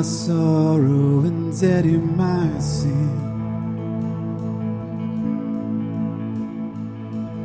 my 0.00 0.04
sorrow 0.04 1.20
and 1.28 1.60
dead 1.60 1.84
in 1.84 2.16
my 2.16 2.58
sin. 2.58 3.12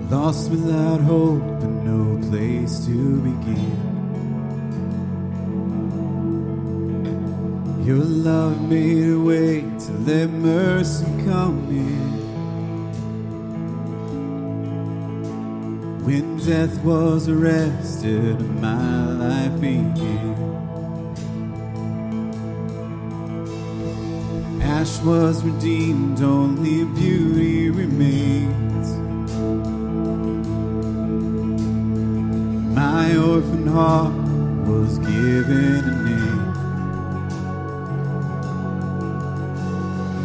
Lost 0.10 0.50
without 0.50 1.02
hope 1.02 1.42
and 1.66 1.84
no 1.84 2.30
place 2.30 2.86
to 2.86 3.20
begin. 3.28 3.76
Your 7.86 8.06
love 8.06 8.62
made 8.70 9.10
a 9.12 9.20
way 9.20 9.60
to 9.60 9.92
let 10.08 10.30
mercy 10.30 11.12
come 11.26 11.60
in. 11.70 12.06
When 16.06 16.38
death 16.38 16.82
was 16.86 17.28
arrested, 17.28 18.40
my 18.62 19.12
life 19.12 19.60
began. 19.60 20.65
Ash 24.86 25.00
was 25.00 25.44
redeemed, 25.44 26.22
only 26.22 26.86
beauty 26.86 27.72
remains. 27.72 28.88
My 32.76 33.18
orphan 33.18 33.66
heart 33.66 34.14
was 34.68 35.00
given 35.00 35.82
a 35.92 35.96
name. 36.10 36.54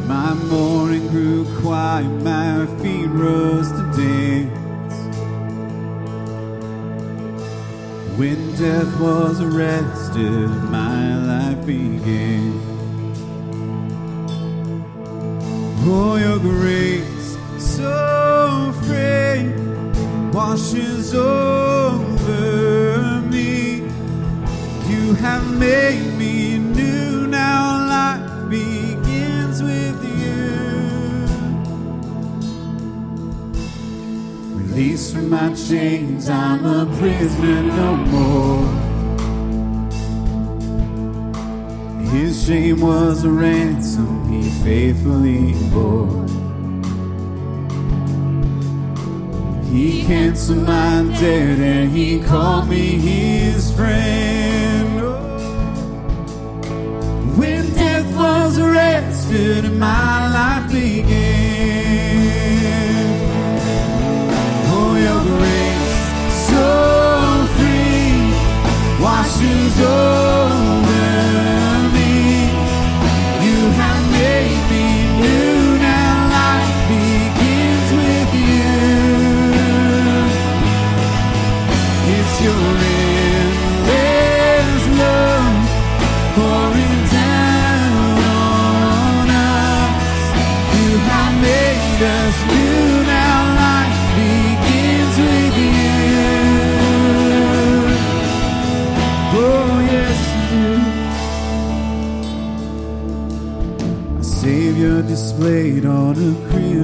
My 0.06 0.34
mourning 0.34 1.09
grew 1.09 1.46
quiet, 1.62 2.10
my 2.23 2.66
feet 2.82 3.06
rose 3.06 3.70
to 3.73 3.82
dance. 3.96 4.98
When 8.18 8.54
death 8.57 9.01
was 9.01 9.40
arrested, 9.40 10.51
my 10.70 11.16
life 11.16 11.65
began. 11.65 12.70
Oh, 15.82 16.16
your 16.16 16.38
grace, 16.38 17.38
so 17.59 18.70
free, 18.82 19.48
washes 20.30 21.14
over 21.14 22.42
me. 23.23 23.88
You 24.90 25.14
have 25.14 25.51
made 25.58 26.18
me 26.18 26.58
new, 26.58 27.26
now 27.26 27.86
life 27.88 28.51
begins 28.51 29.62
with 29.62 30.04
you. 30.20 31.24
Released 34.58 35.14
from 35.14 35.30
my 35.30 35.54
chains, 35.54 36.28
I'm 36.28 36.66
a 36.66 36.84
prisoner 36.98 37.62
no 37.62 37.96
more. 38.12 38.68
His 42.10 42.45
shame 42.45 42.80
was 42.82 43.24
a 43.24 43.30
ransom 43.30 44.20
faithfully 44.63 45.55
bore. 45.73 46.27
He 49.71 50.03
canceled 50.05 50.66
my 50.66 51.03
debt 51.21 51.59
and 51.59 51.91
he 51.91 52.21
called 52.21 52.69
me 52.69 52.99
his 52.99 53.73
friend. 53.75 55.01
When 57.38 57.73
death 57.75 58.15
was 58.16 58.59
arrested 58.59 59.73
my 59.73 60.33
life 60.33 60.71
began. 60.71 62.21
Oh, 64.72 64.94
your 65.06 65.22
grace 65.38 66.00
so 66.49 66.65
free 67.56 68.32
washes 69.03 69.81
over 69.81 70.19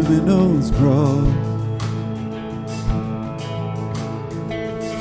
criminal's 0.04 0.70
cross. 0.72 1.26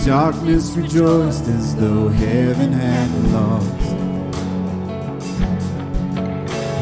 Darkness 0.05 0.71
rejoiced 0.71 1.47
as 1.47 1.75
though 1.75 2.07
heaven 2.07 2.71
had 2.71 3.09
lost. 3.33 3.95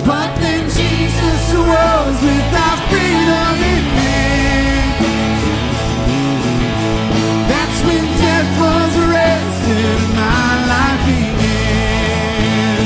But 0.06 0.30
then 0.42 0.70
Jesus 0.70 1.54
arose 1.56 2.22
with 2.28 2.54
our 2.66 2.78
freedom 2.90 3.58
in 3.74 3.84
hand. 3.98 4.94
That's 7.50 7.80
when 7.88 8.04
death 8.22 8.52
was 8.64 8.94
arrested 9.06 9.96
and 10.06 10.14
my 10.22 10.52
life 10.72 11.02
began. 11.10 12.78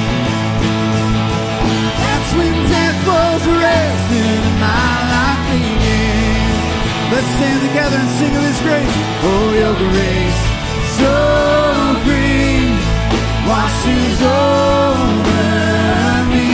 That's 2.03 2.31
when 2.37 2.53
death 2.71 2.99
was 3.07 3.41
arrested 3.47 4.39
and 4.47 4.59
my. 4.61 4.86
Let's 7.09 7.25
stand 7.37 7.61
together 7.69 7.95
and 7.95 8.09
sing 8.19 8.35
of 8.35 8.43
His 8.43 8.59
grace. 8.61 8.95
Oh, 9.23 9.53
your 9.61 9.75
grace, 9.79 10.41
so 10.99 11.13
free, 12.03 12.67
washes 13.47 14.19
over 14.27 15.47
me. 16.33 16.51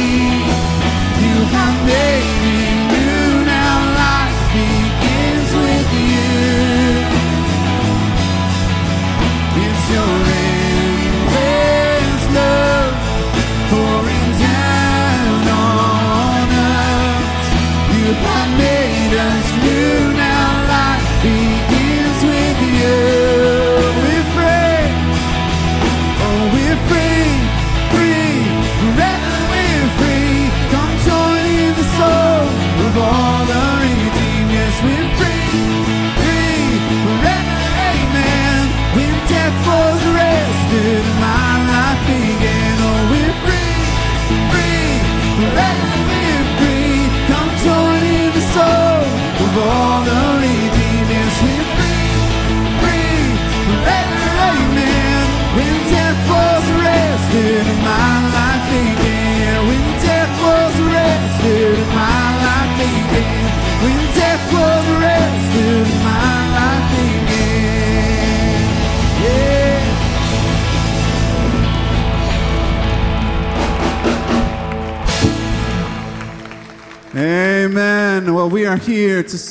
You 1.26 1.38
have 1.58 1.78
made 1.90 2.30
me 2.46 2.60
new. 2.94 3.50
Now 3.50 3.78
life 3.98 4.40
begins 4.54 5.50
with 5.58 5.90
you. 6.12 6.30
It's 9.66 9.84
your 9.90 10.23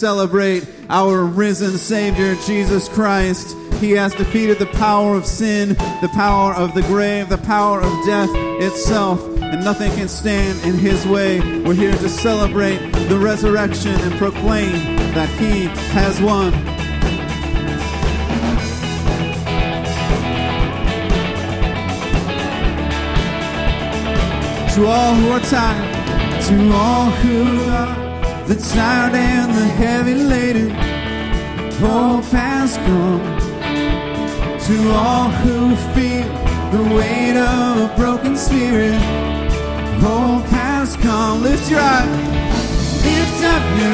celebrate 0.02 0.66
our 0.90 1.22
risen 1.22 1.78
Savior, 1.78 2.34
Jesus 2.44 2.88
Christ. 2.88 3.56
He 3.75 3.93
has 3.93 4.12
defeated 4.12 4.58
the 4.58 4.66
power 4.66 5.14
of 5.14 5.25
sin, 5.25 5.69
the 5.69 6.10
power 6.12 6.52
of 6.54 6.75
the 6.75 6.82
grave, 6.82 7.28
the 7.28 7.38
power 7.38 7.81
of 7.81 8.04
death 8.04 8.28
itself, 8.60 9.25
and 9.40 9.64
nothing 9.64 9.93
can 9.93 10.08
stand 10.08 10.58
in 10.64 10.75
His 10.75 11.06
way. 11.06 11.38
We're 11.60 11.75
here 11.75 11.93
to 11.93 12.08
celebrate 12.08 12.78
the 13.08 13.16
resurrection 13.16 13.93
and 13.94 14.12
proclaim 14.14 14.72
that 15.14 15.28
He 15.38 15.66
has 15.94 16.20
won. 16.20 16.50
To 24.75 24.84
all 24.84 25.14
who 25.14 25.31
are 25.31 25.40
tired, 25.43 26.43
to 26.46 26.72
all 26.72 27.10
who 27.10 27.70
are 27.70 28.01
the 28.47 28.56
tired 28.56 29.15
and 29.15 29.55
the 29.55 29.67
heavy 29.83 30.15
laden, 30.15 30.71
hope 31.81 32.25
has 32.27 32.77
come. 32.77 33.23
To 34.67 34.91
all 34.93 35.31
who 35.43 35.77
feel 35.94 36.29
the 36.71 36.83
weight 36.94 37.37
of 37.37 37.91
a 37.91 37.97
broken 37.97 38.37
spirit, 38.37 39.00
hope 40.00 40.44
has 40.47 40.97
come. 40.97 41.43
Lift 41.43 41.71
your 41.71 41.81
eyes, 41.81 43.05
lift 43.05 43.44
up 43.44 43.65
your 43.79 43.92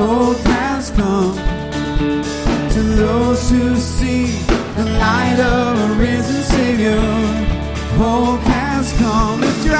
Hope 0.00 0.38
has 0.38 0.90
come 0.92 1.34
to 2.70 2.80
those 2.80 3.50
who 3.50 3.76
see 3.76 4.32
the 4.74 4.86
light 4.98 5.38
of 5.38 5.90
a 5.90 5.94
risen 6.00 6.42
Savior. 6.42 6.98
Hope 7.98 8.40
has 8.40 8.94
come. 8.94 9.42
Lift 9.42 9.62
your 9.62 9.76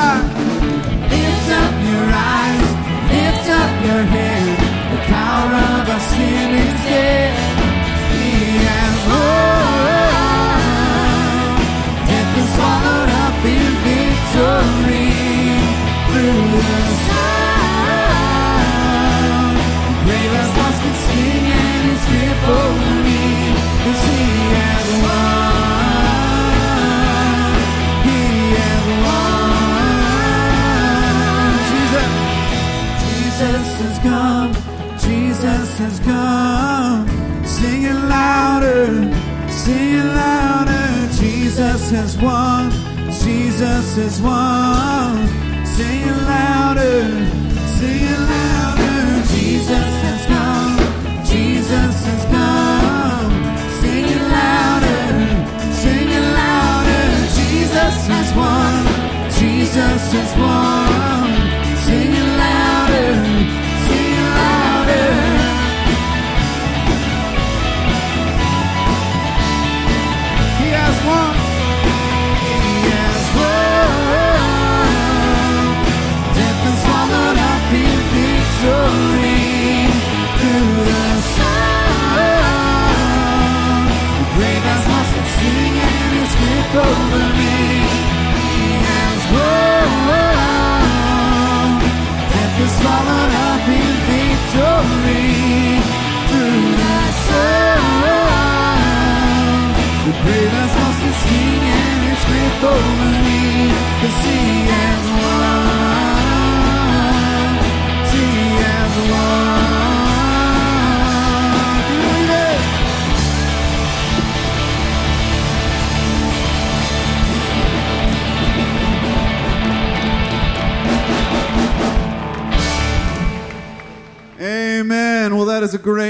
lift 1.14 1.48
up 1.60 1.74
your 1.88 2.06
eyes, 2.36 2.68
lift 3.16 3.46
up 3.48 3.72
your 3.88 4.02
head. 4.14 4.46
The 4.92 5.00
power 5.08 5.54
of 5.78 5.88
our 5.88 6.00
sin 6.12 6.50
is 6.66 6.74
dead. 6.84 7.49
Jesus 35.50 35.78
has 35.78 36.00
come. 36.00 37.08
Sing 37.44 37.82
it 37.82 37.94
louder. 37.94 38.86
Sing 39.50 39.94
it 39.94 40.04
louder. 40.04 41.08
Jesus 41.18 41.90
has 41.90 42.16
won. 42.18 42.70
Jesus 43.10 43.96
has 43.96 44.22
won. 44.22 45.26
Sing 45.66 46.02
it 46.02 46.18
louder. 46.22 47.02
Sing 47.78 48.02
it 48.12 48.20
louder. 48.32 49.26
Jesus 49.34 49.88
has 50.06 50.26
come. 50.26 50.76
Jesus 51.24 51.94
has 52.06 52.24
come. 52.34 53.32
Sing 53.80 54.04
it 54.04 54.22
louder. 54.38 55.02
Sing 55.82 56.10
it 56.18 56.26
louder. 56.40 57.06
Jesus 57.38 57.96
has 58.12 58.28
won. 58.38 58.72
Jesus 59.40 60.12
has 60.12 60.30
won. 60.38 61.19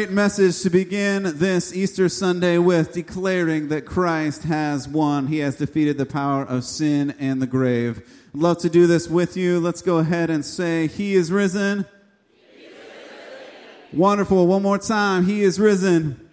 Great 0.00 0.10
message 0.10 0.62
to 0.62 0.70
begin 0.70 1.24
this 1.36 1.76
Easter 1.76 2.08
Sunday 2.08 2.56
with, 2.56 2.94
declaring 2.94 3.68
that 3.68 3.84
Christ 3.84 4.44
has 4.44 4.88
won. 4.88 5.26
He 5.26 5.40
has 5.40 5.56
defeated 5.56 5.98
the 5.98 6.06
power 6.06 6.42
of 6.42 6.64
sin 6.64 7.14
and 7.18 7.42
the 7.42 7.46
grave. 7.46 7.98
I'd 8.34 8.40
love 8.40 8.56
to 8.60 8.70
do 8.70 8.86
this 8.86 9.10
with 9.10 9.36
you. 9.36 9.60
Let's 9.60 9.82
go 9.82 9.98
ahead 9.98 10.30
and 10.30 10.42
say, 10.42 10.86
He 10.86 11.14
is 11.14 11.30
risen. 11.30 11.84
Wonderful. 13.92 14.46
One 14.46 14.62
more 14.62 14.78
time. 14.78 15.26
He 15.26 15.42
is 15.42 15.60
risen. 15.60 16.30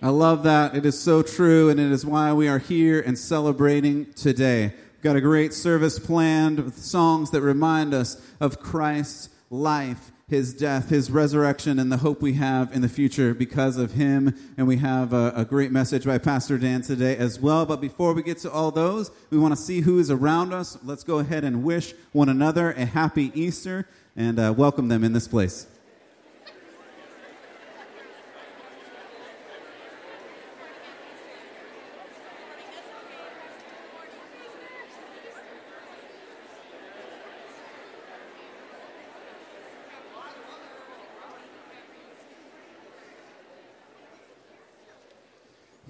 I 0.00 0.10
love 0.10 0.44
that. 0.44 0.76
It 0.76 0.86
is 0.86 0.96
so 0.96 1.22
true, 1.22 1.70
and 1.70 1.80
it 1.80 1.90
is 1.90 2.06
why 2.06 2.32
we 2.32 2.46
are 2.46 2.60
here 2.60 3.00
and 3.00 3.18
celebrating 3.18 4.12
today. 4.12 4.72
We've 4.92 5.02
got 5.02 5.16
a 5.16 5.20
great 5.20 5.52
service 5.52 5.98
planned 5.98 6.60
with 6.60 6.78
songs 6.78 7.32
that 7.32 7.40
remind 7.40 7.94
us 7.94 8.24
of 8.38 8.60
Christ's 8.60 9.30
life, 9.50 10.12
his 10.30 10.54
death, 10.54 10.90
his 10.90 11.10
resurrection, 11.10 11.80
and 11.80 11.90
the 11.90 11.98
hope 11.98 12.22
we 12.22 12.34
have 12.34 12.72
in 12.72 12.82
the 12.82 12.88
future 12.88 13.34
because 13.34 13.76
of 13.76 13.92
him. 13.92 14.34
And 14.56 14.68
we 14.68 14.76
have 14.76 15.12
a, 15.12 15.32
a 15.34 15.44
great 15.44 15.72
message 15.72 16.06
by 16.06 16.18
Pastor 16.18 16.56
Dan 16.56 16.82
today 16.82 17.16
as 17.16 17.40
well. 17.40 17.66
But 17.66 17.80
before 17.80 18.14
we 18.14 18.22
get 18.22 18.38
to 18.38 18.50
all 18.50 18.70
those, 18.70 19.10
we 19.30 19.38
want 19.38 19.56
to 19.56 19.60
see 19.60 19.80
who 19.80 19.98
is 19.98 20.08
around 20.08 20.54
us. 20.54 20.78
Let's 20.84 21.02
go 21.02 21.18
ahead 21.18 21.42
and 21.42 21.64
wish 21.64 21.94
one 22.12 22.28
another 22.28 22.70
a 22.70 22.84
happy 22.86 23.32
Easter 23.34 23.88
and 24.16 24.38
uh, 24.38 24.54
welcome 24.56 24.86
them 24.86 25.02
in 25.02 25.12
this 25.12 25.26
place. 25.26 25.66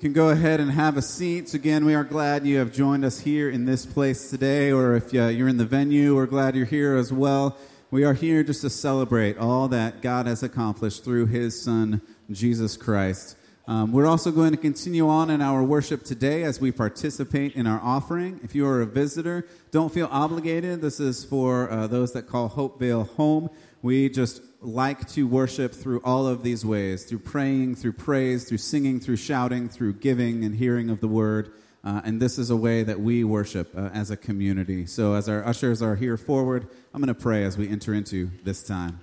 Can 0.00 0.14
go 0.14 0.30
ahead 0.30 0.61
and 0.61 0.71
have 0.71 0.97
a 0.97 1.02
seat. 1.02 1.52
Again, 1.52 1.85
we 1.85 1.95
are 1.95 2.04
glad 2.04 2.47
you 2.47 2.57
have 2.57 2.73
joined 2.73 3.04
us 3.04 3.21
here 3.21 3.50
in 3.50 3.66
this 3.66 3.85
place 3.85 4.30
today, 4.30 4.73
or 4.73 4.97
if 4.97 5.14
uh, 5.14 5.26
you're 5.26 5.47
in 5.47 5.59
the 5.59 5.66
venue, 5.66 6.14
we're 6.14 6.25
glad 6.25 6.57
you're 6.57 6.64
here 6.64 6.97
as 6.97 7.12
well. 7.12 7.59
We 7.90 8.02
are 8.04 8.14
here 8.14 8.42
just 8.42 8.62
to 8.62 8.71
celebrate 8.71 9.37
all 9.37 9.69
that 9.69 10.00
God 10.00 10.25
has 10.25 10.42
accomplished 10.42 11.04
through 11.04 11.26
His 11.26 11.62
Son, 11.62 12.00
Jesus 12.30 12.78
Christ. 12.78 13.37
Um, 13.69 13.92
we're 13.92 14.07
also 14.07 14.30
going 14.30 14.52
to 14.52 14.57
continue 14.57 15.07
on 15.07 15.28
in 15.28 15.42
our 15.42 15.62
worship 15.62 16.02
today 16.02 16.45
as 16.45 16.62
we 16.62 16.73
participate 16.73 17.54
in 17.54 17.66
our 17.66 17.80
offering. 17.83 18.40
If 18.42 18.54
you 18.54 18.66
are 18.66 18.80
a 18.80 18.87
visitor, 18.87 19.47
don't 19.71 19.92
feel 19.92 20.09
obligated. 20.11 20.80
This 20.80 20.99
is 20.99 21.26
for 21.26 21.71
uh, 21.71 21.87
those 21.88 22.14
that 22.14 22.26
call 22.26 22.49
Hopewell 22.49 23.04
home. 23.04 23.50
We 23.83 24.09
just 24.09 24.40
like 24.62 25.09
to 25.09 25.26
worship 25.26 25.75
through 25.75 26.00
all 26.05 26.26
of 26.26 26.43
these 26.43 26.64
ways 26.64 27.05
through 27.05 27.19
praying, 27.19 27.75
through 27.75 27.95
praise, 27.95 28.45
through 28.45 28.59
singing, 28.59 29.00
through 29.00 29.17
shouting, 29.17 29.69
through 29.69 29.95
giving 29.95 30.45
and 30.45 30.57
hearing 30.57 30.90
of 30.90 31.00
the 31.00 31.09
word. 31.09 31.52
Uh, 31.83 32.02
and 32.05 32.21
this 32.21 32.38
is 32.38 32.50
a 32.50 32.57
way 32.57 32.83
that 32.83 33.00
we 33.00 33.25
worship 33.25 33.71
uh, 33.75 33.88
as 33.95 34.11
a 34.11 34.17
community. 34.17 34.85
So, 34.85 35.14
as 35.14 35.31
our 35.31 35.43
ushers 35.47 35.81
are 35.81 35.97
here 35.97 36.19
forward, 36.19 36.69
I'm 36.93 37.00
going 37.00 37.09
to 37.09 37.14
pray 37.14 37.43
as 37.45 37.57
we 37.57 37.71
enter 37.71 37.95
into 37.95 38.31
this 38.45 38.62
time. 38.62 39.00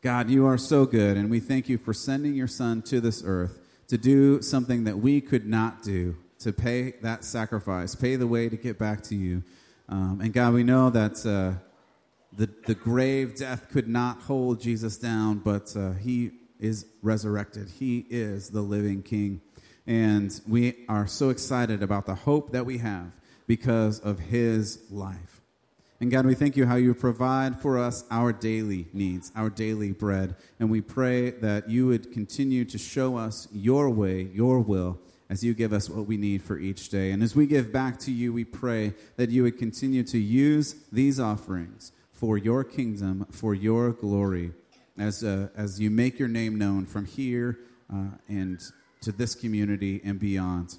God, 0.00 0.30
you 0.30 0.46
are 0.46 0.56
so 0.56 0.86
good, 0.86 1.18
and 1.18 1.30
we 1.30 1.40
thank 1.40 1.68
you 1.68 1.76
for 1.76 1.92
sending 1.92 2.32
your 2.32 2.46
Son 2.46 2.80
to 2.82 3.02
this 3.02 3.22
earth 3.26 3.58
to 3.88 3.98
do 3.98 4.40
something 4.40 4.84
that 4.84 4.98
we 4.98 5.20
could 5.20 5.46
not 5.46 5.82
do, 5.82 6.16
to 6.38 6.54
pay 6.54 6.92
that 7.02 7.22
sacrifice, 7.22 7.94
pay 7.94 8.16
the 8.16 8.26
way 8.26 8.48
to 8.48 8.56
get 8.56 8.78
back 8.78 9.02
to 9.02 9.14
you. 9.14 9.42
Um, 9.90 10.22
and 10.22 10.32
God, 10.32 10.54
we 10.54 10.62
know 10.62 10.88
that 10.88 11.26
uh, 11.26 11.60
the, 12.36 12.48
the 12.66 12.74
grave, 12.74 13.36
death 13.36 13.68
could 13.70 13.88
not 13.88 14.22
hold 14.22 14.60
Jesus 14.60 14.96
down, 14.96 15.38
but 15.38 15.74
uh, 15.76 15.92
he 15.92 16.32
is 16.58 16.86
resurrected. 17.02 17.68
He 17.78 18.06
is 18.10 18.50
the 18.50 18.60
living 18.60 19.02
King. 19.02 19.40
And 19.86 20.38
we 20.46 20.84
are 20.88 21.06
so 21.06 21.30
excited 21.30 21.82
about 21.82 22.06
the 22.06 22.14
hope 22.14 22.52
that 22.52 22.66
we 22.66 22.78
have 22.78 23.12
because 23.46 23.98
of 24.00 24.18
his 24.18 24.78
life. 24.90 25.40
And 26.00 26.10
God, 26.10 26.24
we 26.24 26.34
thank 26.34 26.56
you 26.56 26.66
how 26.66 26.76
you 26.76 26.94
provide 26.94 27.60
for 27.60 27.78
us 27.78 28.04
our 28.10 28.32
daily 28.32 28.86
needs, 28.92 29.32
our 29.36 29.50
daily 29.50 29.92
bread. 29.92 30.36
And 30.58 30.70
we 30.70 30.80
pray 30.80 31.30
that 31.30 31.68
you 31.68 31.88
would 31.88 32.12
continue 32.12 32.64
to 32.66 32.78
show 32.78 33.16
us 33.16 33.48
your 33.52 33.90
way, 33.90 34.30
your 34.32 34.60
will, 34.60 34.98
as 35.28 35.44
you 35.44 35.52
give 35.52 35.72
us 35.72 35.90
what 35.90 36.06
we 36.06 36.16
need 36.16 36.42
for 36.42 36.58
each 36.58 36.88
day. 36.88 37.10
And 37.10 37.22
as 37.22 37.36
we 37.36 37.46
give 37.46 37.72
back 37.72 37.98
to 38.00 38.12
you, 38.12 38.32
we 38.32 38.44
pray 38.44 38.94
that 39.16 39.30
you 39.30 39.42
would 39.42 39.58
continue 39.58 40.02
to 40.04 40.18
use 40.18 40.74
these 40.90 41.20
offerings 41.20 41.92
for 42.20 42.36
your 42.36 42.62
kingdom, 42.62 43.26
for 43.30 43.54
your 43.54 43.92
glory, 43.92 44.52
as, 44.98 45.24
uh, 45.24 45.48
as 45.56 45.80
you 45.80 45.90
make 45.90 46.18
your 46.18 46.28
name 46.28 46.58
known 46.58 46.84
from 46.84 47.06
here 47.06 47.58
uh, 47.90 48.04
and 48.28 48.60
to 49.00 49.10
this 49.10 49.34
community 49.34 50.02
and 50.04 50.20
beyond. 50.20 50.76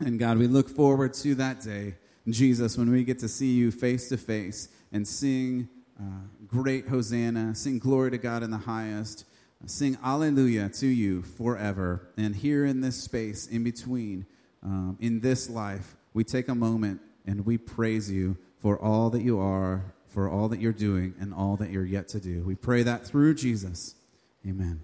And 0.00 0.18
God, 0.18 0.38
we 0.38 0.46
look 0.46 0.70
forward 0.70 1.12
to 1.14 1.34
that 1.34 1.60
day 1.60 1.96
Jesus, 2.28 2.78
when 2.78 2.90
we 2.90 3.02
get 3.02 3.18
to 3.18 3.28
see 3.28 3.52
you 3.52 3.72
face 3.72 4.08
to 4.10 4.16
face 4.16 4.68
and 4.92 5.06
sing 5.06 5.68
uh, 6.00 6.04
great 6.46 6.86
Hosanna, 6.86 7.54
sing 7.54 7.80
glory 7.80 8.12
to 8.12 8.18
God 8.18 8.44
in 8.44 8.50
the 8.52 8.58
highest, 8.58 9.24
sing 9.66 9.98
Alleluia 10.04 10.68
to 10.68 10.86
you 10.86 11.22
forever. 11.22 12.08
And 12.16 12.36
here 12.36 12.64
in 12.64 12.80
this 12.80 13.02
space, 13.02 13.48
in 13.48 13.64
between, 13.64 14.26
um, 14.62 14.96
in 15.00 15.20
this 15.20 15.50
life, 15.50 15.96
we 16.14 16.22
take 16.22 16.46
a 16.46 16.54
moment 16.54 17.00
and 17.26 17.44
we 17.44 17.58
praise 17.58 18.08
you 18.10 18.36
for 18.58 18.78
all 18.78 19.10
that 19.10 19.22
you 19.22 19.40
are, 19.40 19.92
for 20.12 20.28
all 20.28 20.48
that 20.48 20.60
you're 20.60 20.72
doing, 20.72 21.14
and 21.18 21.32
all 21.32 21.56
that 21.56 21.70
you're 21.70 21.86
yet 21.86 22.08
to 22.08 22.20
do. 22.20 22.42
We 22.42 22.54
pray 22.54 22.82
that 22.82 23.06
through 23.06 23.34
Jesus. 23.34 23.94
Amen. 24.46 24.80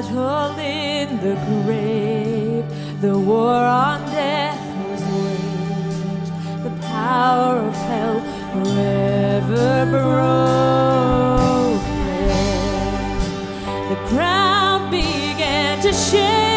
battle 0.00 0.56
in 0.60 1.08
the 1.24 1.34
grave, 1.48 2.64
the 3.00 3.18
war 3.18 3.52
on 3.52 4.00
death 4.12 4.60
was 4.88 5.02
waged, 5.02 6.32
the 6.62 6.70
power 6.86 7.56
of 7.56 7.74
hell 7.74 8.20
forever 8.52 9.86
broken. 9.90 10.18
The 13.88 13.98
ground 14.08 14.90
began 14.92 15.82
to 15.82 15.92
shake. 15.92 16.47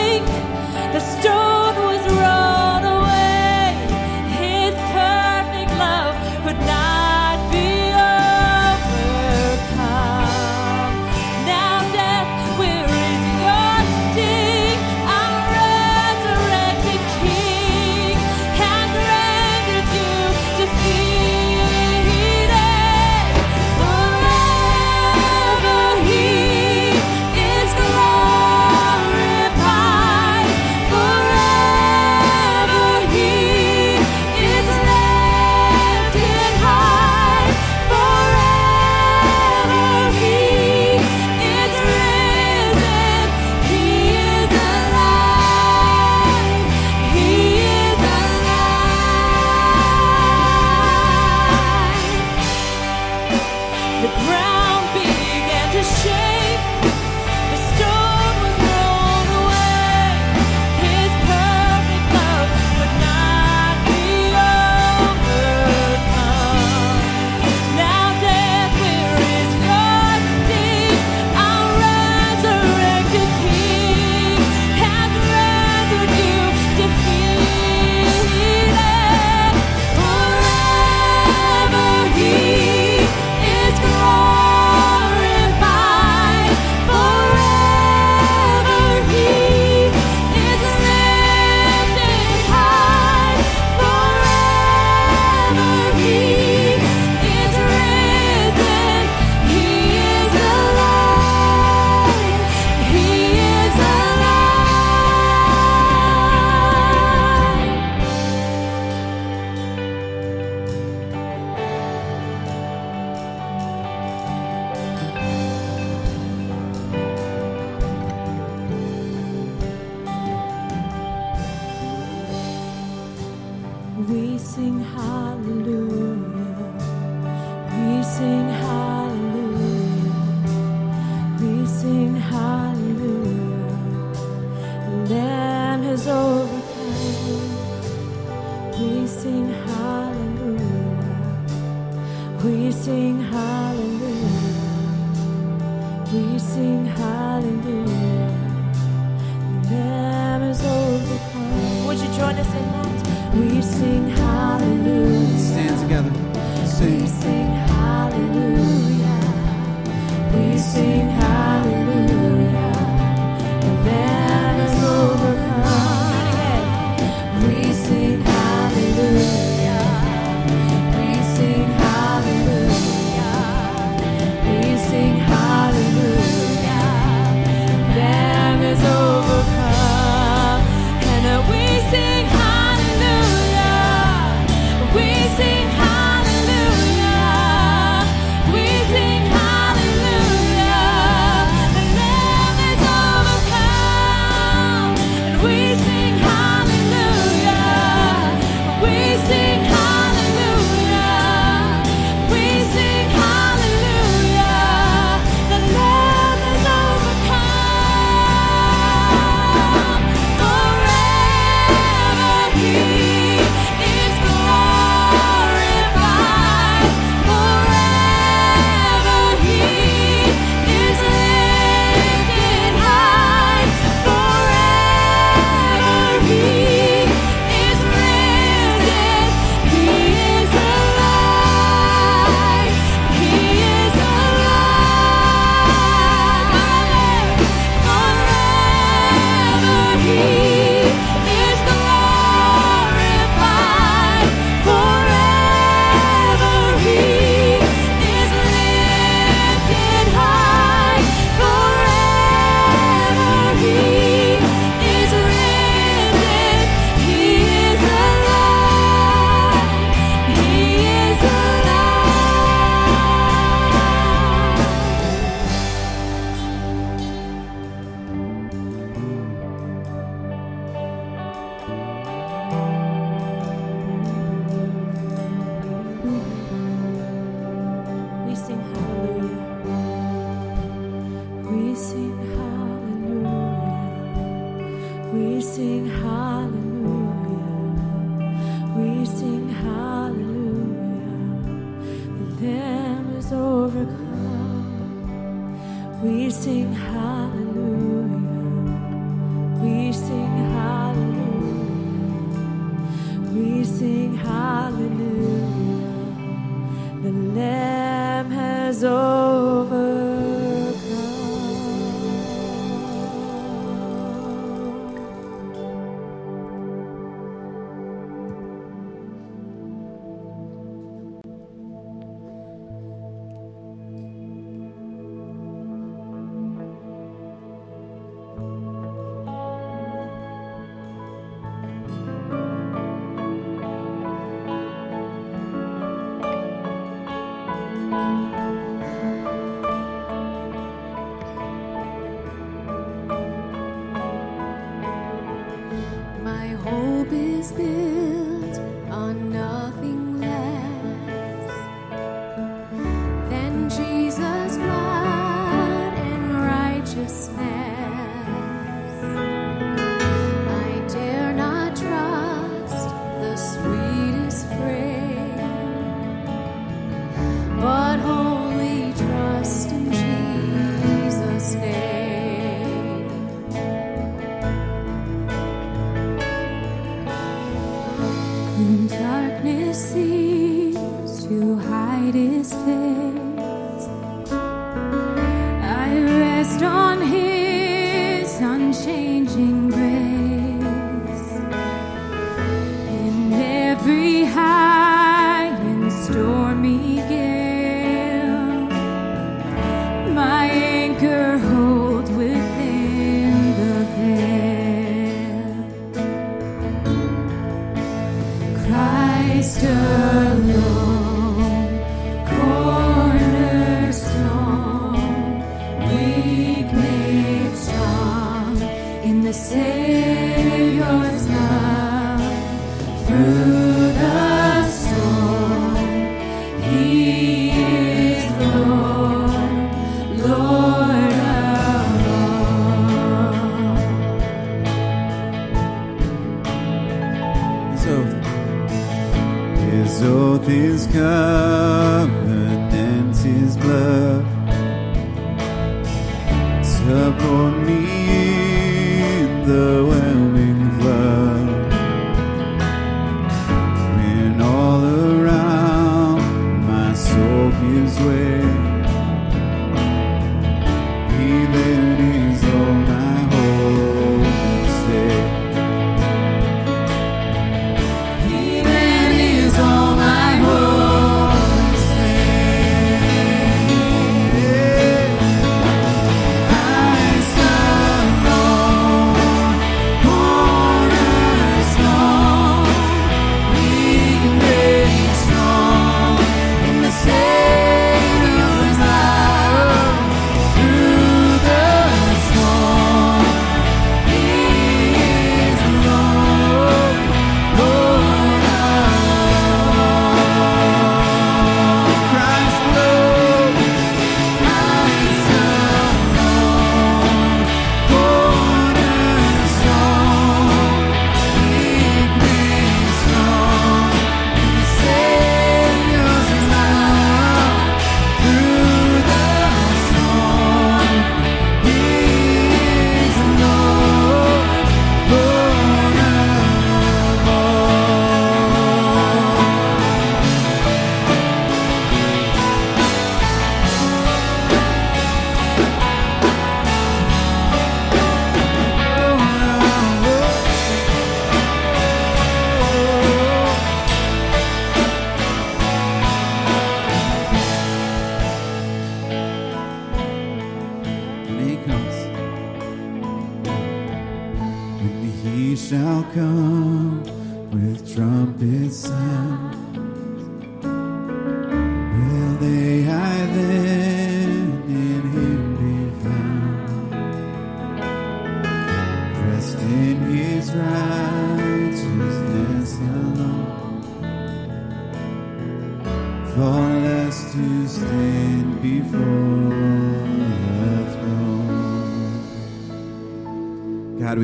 Come 556.14 556.51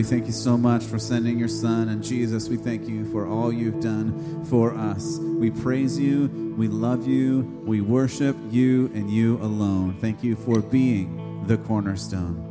thank 0.08 0.26
you 0.26 0.32
so 0.32 0.58
much 0.58 0.86
for 0.86 0.98
sending 0.98 1.38
your 1.38 1.50
son. 1.50 1.90
And 1.90 2.02
Jesus, 2.02 2.48
we 2.48 2.56
thank 2.56 2.88
you 2.88 3.10
for 3.12 3.28
all 3.28 3.52
you've 3.52 3.82
done 3.82 4.46
for 4.46 4.74
us. 4.74 5.18
We 5.20 5.52
praise 5.52 6.00
you, 6.00 6.54
we 6.58 6.70
love 6.70 7.06
you, 7.06 7.42
we 7.66 7.82
worship 7.82 8.38
you 8.50 8.88
and 8.94 9.12
you 9.12 9.38
alone. 9.38 9.98
Thank 10.00 10.24
you 10.24 10.38
for 10.38 10.62
being 10.62 11.46
the 11.48 11.58
cornerstone. 11.58 12.44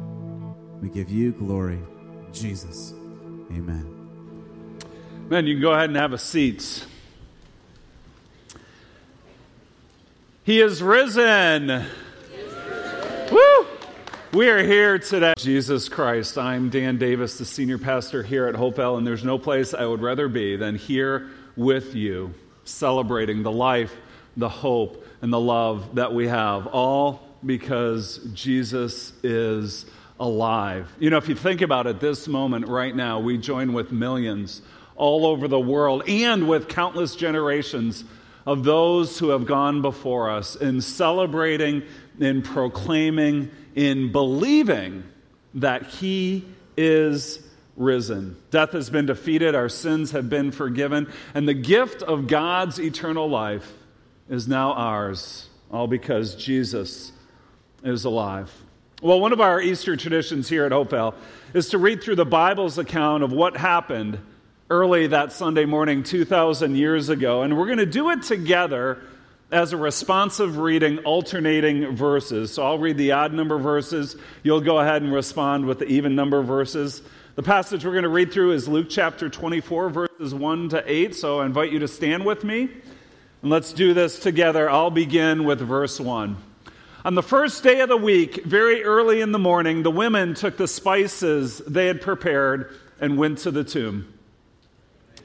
We 0.83 0.91
give 0.91 1.11
you 1.11 1.33
glory. 1.33 1.79
Jesus. 2.33 2.93
Amen. 3.51 3.93
Man, 5.31 5.47
you 5.47 5.55
can 5.55 5.63
go 5.63 5.73
ahead 5.73 5.89
and 5.89 5.97
have 5.97 6.13
a 6.13 6.19
seat. 6.19 6.85
He 10.45 10.61
is 10.61 10.83
risen. 10.83 11.87
We 14.37 14.51
are 14.51 14.63
here 14.63 14.99
today. 14.99 15.33
Jesus 15.39 15.89
Christ. 15.89 16.37
I'm 16.37 16.69
Dan 16.69 16.99
Davis, 16.99 17.39
the 17.39 17.47
senior 17.47 17.79
pastor 17.79 18.23
here 18.23 18.47
at 18.47 18.55
Hope 18.55 18.75
Hopewell, 18.75 18.99
and 18.99 19.07
there's 19.07 19.25
no 19.25 19.39
place 19.39 19.73
I 19.73 19.87
would 19.87 20.03
rather 20.03 20.29
be 20.29 20.57
than 20.57 20.75
here 20.75 21.31
with 21.57 21.95
you, 21.95 22.35
celebrating 22.65 23.43
the 23.43 23.51
life, 23.51 23.97
the 24.37 24.51
hope, 24.51 25.07
and 25.23 25.33
the 25.33 25.41
love 25.41 25.95
that 25.95 26.13
we 26.13 26.29
have, 26.29 26.67
all 26.67 27.23
because 27.47 28.29
Jesus 28.35 29.15
is 29.23 29.87
alive. 30.21 30.95
You 30.99 31.09
know, 31.09 31.17
if 31.17 31.31
you 31.31 31.35
think 31.35 31.63
about 31.63 31.87
it, 31.87 31.99
this 31.99 32.29
moment 32.29 32.69
right 32.69 32.95
now, 32.95 33.21
we 33.21 33.39
join 33.39 33.73
with 33.73 33.91
millions 33.91 34.61
all 34.97 35.25
over 35.25 35.49
the 35.49 35.59
world 35.59 36.07
and 36.11 36.47
with 36.47 36.69
countless 36.69 37.17
generations 37.17 38.05
of 38.45 38.63
those 38.65 39.19
who 39.19 39.31
have 39.31 39.45
gone 39.45 39.83
before 39.83 40.31
us 40.31 40.57
in 40.57 40.81
celebrating, 40.81 41.83
in 42.21 42.43
proclaiming, 42.43 43.51
in 43.75 44.13
believing 44.13 45.05
that 45.55 45.87
He 45.87 46.45
is 46.77 47.43
risen. 47.77 48.37
Death 48.51 48.73
has 48.73 48.91
been 48.91 49.07
defeated, 49.07 49.55
our 49.55 49.69
sins 49.69 50.13
have 50.13 50.29
been 50.29 50.51
forgiven, 50.51 51.11
and 51.35 51.47
the 51.47 51.55
gift 51.55 52.03
of 52.03 52.27
God's 52.27 52.81
eternal 52.81 53.29
life 53.29 53.71
is 54.29 54.49
now 54.49 54.73
ours, 54.73 55.49
all 55.71 55.87
because 55.87 56.35
Jesus 56.35 57.13
is 57.85 58.05
alive. 58.05 58.53
Well, 59.03 59.21
one 59.21 59.33
of 59.33 59.41
our 59.41 59.61
Easter 59.61 59.97
traditions 59.97 60.49
here 60.49 60.65
at 60.65 60.73
Hopewell 60.73 61.15
is 61.53 61.69
to 61.71 61.79
read 61.79 62.03
through 62.03 62.17
the 62.17 62.25
Bible's 62.25 62.79
account 62.79 63.23
of 63.23 63.33
what 63.33 63.57
happened 63.57 64.19
early 64.71 65.07
that 65.09 65.33
Sunday 65.33 65.67
morning 65.67 66.03
2,000 66.03 66.77
years 66.77 67.09
ago. 67.09 67.43
And 67.43 67.57
we're 67.57 67.67
going 67.67 67.79
to 67.79 67.87
do 67.87 68.11
it 68.11 68.23
together 68.23 69.03
as 69.51 69.73
a 69.73 69.77
responsive 69.77 70.59
reading, 70.59 70.99
alternating 70.99 71.95
verses. 71.95 72.53
So 72.53 72.65
I'll 72.65 72.79
read 72.79 72.97
the 72.97 73.13
odd 73.13 73.33
number 73.33 73.59
verses. 73.59 74.17
You'll 74.43 74.61
go 74.61 74.81
ahead 74.81 75.03
and 75.03 75.13
respond 75.13 75.67
with 75.67 75.79
the 75.79 75.87
even 75.87 76.15
number 76.17 76.43
verses. 76.43 77.03
The 77.37 77.43
passage 77.43 77.85
we're 77.85 77.93
going 77.93 78.03
to 78.03 78.09
read 78.09 78.33
through 78.33 78.53
is 78.53 78.67
Luke 78.67 78.89
chapter 78.91 79.29
24, 79.29 79.91
verses 79.91 80.35
1 80.35 80.71
to 80.71 80.83
8. 80.91 81.15
So 81.15 81.41
I 81.41 81.47
invite 81.47 81.71
you 81.71 81.79
to 81.81 81.89
stand 81.89 82.25
with 82.25 82.43
me. 82.43 82.69
And 83.43 83.51
let's 83.51 83.73
do 83.73 83.95
this 83.95 84.19
together. 84.19 84.69
I'll 84.69 84.91
begin 84.91 85.45
with 85.45 85.61
verse 85.61 86.01
1. 86.01 86.37
On 87.05 87.15
the 87.15 87.23
first 87.23 87.63
day 87.63 87.81
of 87.81 87.89
the 87.89 87.97
week, 87.97 88.45
very 88.45 88.83
early 88.83 89.21
in 89.21 89.31
the 89.31 89.39
morning, 89.39 89.85
the 89.85 89.93
women 89.93 90.35
took 90.35 90.57
the 90.57 90.67
spices 90.67 91.59
they 91.59 91.87
had 91.87 92.01
prepared 92.01 92.75
and 93.01 93.17
went 93.17 93.39
to 93.39 93.53
the 93.53 93.63
tomb. 93.63 94.13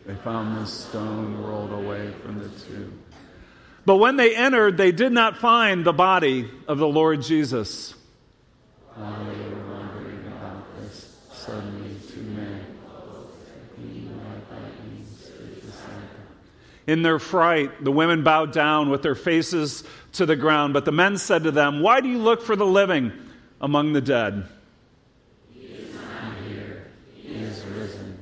They 0.05 0.13
found 0.15 0.57
the 0.57 0.67
stone 0.67 1.41
rolled 1.41 1.71
away 1.71 2.11
from 2.23 2.37
the 2.37 2.49
tomb. 2.49 2.99
But 3.85 3.95
when 3.95 4.15
they 4.15 4.35
entered, 4.35 4.77
they 4.77 4.91
did 4.91 5.11
not 5.11 5.37
find 5.37 5.83
the 5.83 5.93
body 5.93 6.49
of 6.67 6.77
the 6.77 6.87
Lord 6.87 7.21
Jesus. 7.21 7.95
Wondering 8.95 10.27
about 10.27 10.79
this, 10.79 11.17
suddenly 11.31 11.95
two 12.13 12.21
men, 12.21 12.65
In 16.87 17.03
their 17.03 17.19
fright, 17.19 17.83
the 17.83 17.91
women 17.91 18.23
bowed 18.23 18.51
down 18.51 18.89
with 18.89 19.01
their 19.01 19.15
faces 19.15 19.83
to 20.13 20.25
the 20.25 20.35
ground. 20.35 20.73
But 20.73 20.85
the 20.85 20.91
men 20.91 21.17
said 21.17 21.43
to 21.43 21.51
them, 21.51 21.81
Why 21.81 22.01
do 22.01 22.09
you 22.09 22.17
look 22.17 22.41
for 22.41 22.55
the 22.55 22.65
living 22.65 23.11
among 23.61 23.93
the 23.93 24.01
dead? 24.01 24.47
He 25.53 25.67
is 25.67 25.93
not 25.93 26.35
here. 26.47 26.87
He 27.15 27.35
is 27.35 27.63
risen. 27.65 28.17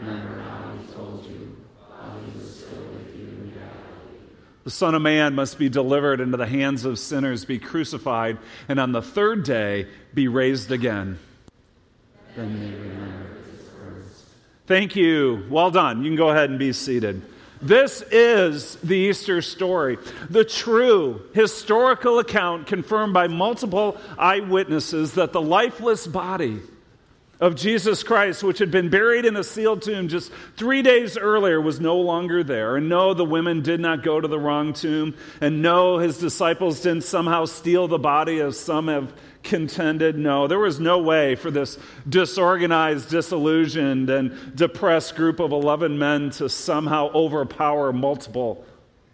Remember 0.00 0.40
how 0.40 0.72
he 0.76 0.92
told 0.92 1.24
you 1.24 1.56
while 1.78 2.20
he 2.20 2.38
was 2.38 2.56
still 2.56 2.82
with 2.92 3.16
you 3.16 3.26
in 3.26 3.50
Galilee. 3.54 4.26
The 4.64 4.70
Son 4.70 4.94
of 4.94 5.02
Man 5.02 5.34
must 5.34 5.58
be 5.58 5.68
delivered 5.68 6.20
into 6.20 6.38
the 6.38 6.46
hands 6.46 6.86
of 6.86 6.98
sinners, 6.98 7.44
be 7.44 7.58
crucified, 7.58 8.38
and 8.66 8.80
on 8.80 8.92
the 8.92 9.02
third 9.02 9.44
day 9.44 9.86
be 10.14 10.26
raised 10.26 10.72
again. 10.72 11.18
Thank 14.66 14.96
you. 14.96 15.44
Well 15.50 15.70
done. 15.70 16.02
You 16.02 16.08
can 16.08 16.16
go 16.16 16.30
ahead 16.30 16.48
and 16.48 16.58
be 16.58 16.72
seated. 16.72 17.20
This 17.60 18.02
is 18.10 18.76
the 18.76 18.96
Easter 18.96 19.42
story, 19.42 19.98
the 20.30 20.44
true 20.44 21.22
historical 21.34 22.18
account 22.18 22.66
confirmed 22.66 23.12
by 23.12 23.28
multiple 23.28 23.98
eyewitnesses 24.18 25.14
that 25.14 25.32
the 25.32 25.40
lifeless 25.40 26.06
body 26.06 26.60
of 27.40 27.56
Jesus 27.56 28.02
Christ, 28.02 28.42
which 28.42 28.58
had 28.58 28.70
been 28.70 28.90
buried 28.90 29.24
in 29.24 29.36
a 29.36 29.44
sealed 29.44 29.82
tomb 29.82 30.08
just 30.08 30.30
three 30.56 30.82
days 30.82 31.16
earlier, 31.16 31.60
was 31.60 31.80
no 31.80 31.96
longer 31.96 32.44
there. 32.44 32.76
And 32.76 32.88
no, 32.88 33.14
the 33.14 33.24
women 33.24 33.62
did 33.62 33.80
not 33.80 34.02
go 34.02 34.20
to 34.20 34.28
the 34.28 34.38
wrong 34.38 34.72
tomb. 34.72 35.14
And 35.40 35.62
no, 35.62 35.98
his 35.98 36.18
disciples 36.18 36.80
didn't 36.80 37.04
somehow 37.04 37.44
steal 37.46 37.88
the 37.88 37.98
body, 37.98 38.40
as 38.40 38.58
some 38.58 38.88
have 38.88 39.12
contended. 39.42 40.16
No, 40.16 40.46
there 40.46 40.58
was 40.58 40.80
no 40.80 40.98
way 40.98 41.34
for 41.34 41.50
this 41.50 41.78
disorganized, 42.08 43.10
disillusioned, 43.10 44.08
and 44.10 44.56
depressed 44.56 45.16
group 45.16 45.40
of 45.40 45.52
11 45.52 45.98
men 45.98 46.30
to 46.30 46.48
somehow 46.48 47.10
overpower 47.12 47.92
multiple 47.92 48.64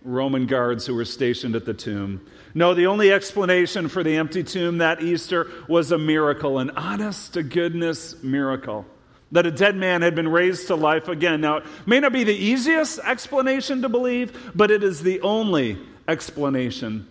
Roman 0.03 0.47
guards 0.47 0.87
who 0.87 0.95
were 0.95 1.05
stationed 1.05 1.55
at 1.55 1.67
the 1.67 1.75
tomb. 1.75 2.27
No, 2.55 2.75
the 2.75 2.87
only 2.87 3.13
explanation 3.13 3.89
for 3.89 4.03
the 4.03 4.17
empty 4.17 4.43
tomb 4.43 4.79
that 4.79 5.03
Easter 5.03 5.47
was 5.69 5.93
a 5.93 5.99
miracle, 5.99 6.59
an 6.59 6.71
honest 6.71 7.35
to 7.35 7.43
goodness 7.43 8.23
miracle. 8.23 8.87
That 9.33 9.47
a 9.47 9.51
dead 9.51 9.77
man 9.77 10.03
had 10.03 10.15
been 10.15 10.29
raised 10.29 10.67
to 10.69 10.75
life 10.75 11.09
again. 11.09 11.41
Now, 11.41 11.59
it 11.59 11.65
may 11.87 12.01
not 12.01 12.13
be 12.13 12.25
the 12.25 12.35
easiest 12.35 12.99
explanation 13.01 13.83
to 13.83 13.89
believe, 13.89 14.53
but 14.55 14.71
it 14.71 14.83
is 14.83 15.03
the 15.03 15.21
only 15.21 15.79
explanation 16.09 17.07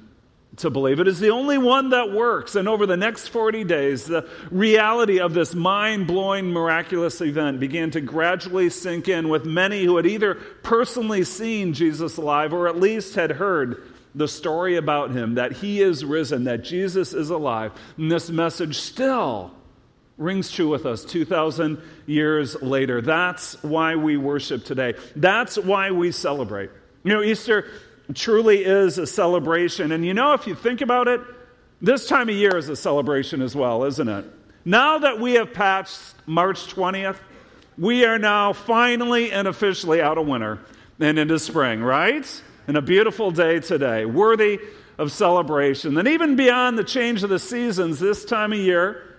to 0.60 0.70
believe. 0.70 1.00
It 1.00 1.08
is 1.08 1.20
the 1.20 1.32
only 1.32 1.58
one 1.58 1.90
that 1.90 2.12
works. 2.12 2.56
And 2.56 2.68
over 2.68 2.86
the 2.86 2.98
next 2.98 3.30
40 3.30 3.64
days, 3.64 4.06
the 4.06 4.28
reality 4.52 5.20
of 5.20 5.34
this 5.34 5.54
mind 5.54 6.08
blowing, 6.08 6.52
miraculous 6.52 7.22
event 7.22 7.60
began 7.60 7.92
to 7.92 8.02
gradually 8.02 8.70
sink 8.70 9.08
in 9.08 9.30
with 9.30 9.46
many 9.46 9.84
who 9.84 9.98
had 9.98 10.06
either 10.06 10.36
personally 10.64 11.24
seen 11.24 11.74
Jesus 11.74 12.18
alive 12.18 12.54
or 12.54 12.68
at 12.68 12.80
least 12.80 13.16
had 13.16 13.32
heard 13.32 13.84
the 14.16 14.28
story 14.28 14.76
about 14.76 15.12
him 15.12 15.36
that 15.36 15.54
he 15.54 15.82
is 15.82 16.04
risen, 16.04 16.46
that 16.46 16.64
Jesus 16.64 17.14
is 17.14 17.30
alive. 17.30 17.72
And 17.98 18.12
this 18.12 18.30
message 18.30 18.78
still 18.78 19.52
rings 20.18 20.52
true 20.52 20.68
with 20.68 20.86
us 20.86 21.06
2,000 21.06 21.82
years 22.06 22.62
later. 22.62 23.02
That's 23.02 23.62
why 23.64 23.96
we 23.96 24.18
worship 24.18 24.66
today. 24.66 24.96
That's 25.16 25.58
why 25.58 25.92
we 25.92 26.12
celebrate. 26.12 26.72
You 27.04 27.14
know, 27.14 27.22
Easter 27.24 27.70
truly 28.16 28.64
is 28.64 28.98
a 28.98 29.08
celebration. 29.08 29.92
And 29.92 30.06
you 30.06 30.14
know, 30.14 30.34
if 30.34 30.48
you 30.48 30.56
think 30.56 30.82
about 30.82 31.08
it, 31.08 31.22
this 31.82 32.08
time 32.08 32.30
of 32.30 32.36
year 32.36 32.58
is 32.58 32.70
a 32.70 32.76
celebration 32.76 33.42
as 33.42 33.56
well, 33.56 33.84
isn't 33.86 34.08
it? 34.08 34.26
Now 34.66 35.00
that 35.00 35.20
we 35.20 35.34
have 35.34 35.54
passed 35.54 36.16
March 36.26 36.74
20th, 36.74 37.18
we 37.78 38.04
are 38.04 38.20
now 38.20 38.52
finally 38.52 39.32
and 39.32 39.48
officially 39.48 40.02
out 40.02 40.18
of 40.18 40.28
winter 40.28 40.60
and 41.00 41.18
into 41.18 41.40
spring, 41.40 41.82
right? 41.82 42.44
And 42.68 42.76
a 42.76 42.82
beautiful 42.82 43.32
day 43.32 43.62
today, 43.62 44.06
worthy 44.06 44.60
of 44.98 45.14
celebration. 45.14 45.98
And 45.98 46.08
even 46.10 46.36
beyond 46.36 46.78
the 46.78 46.84
change 46.84 47.24
of 47.24 47.30
the 47.30 47.40
seasons, 47.40 48.00
this 48.00 48.26
time 48.26 48.52
of 48.52 48.60
year 48.60 49.10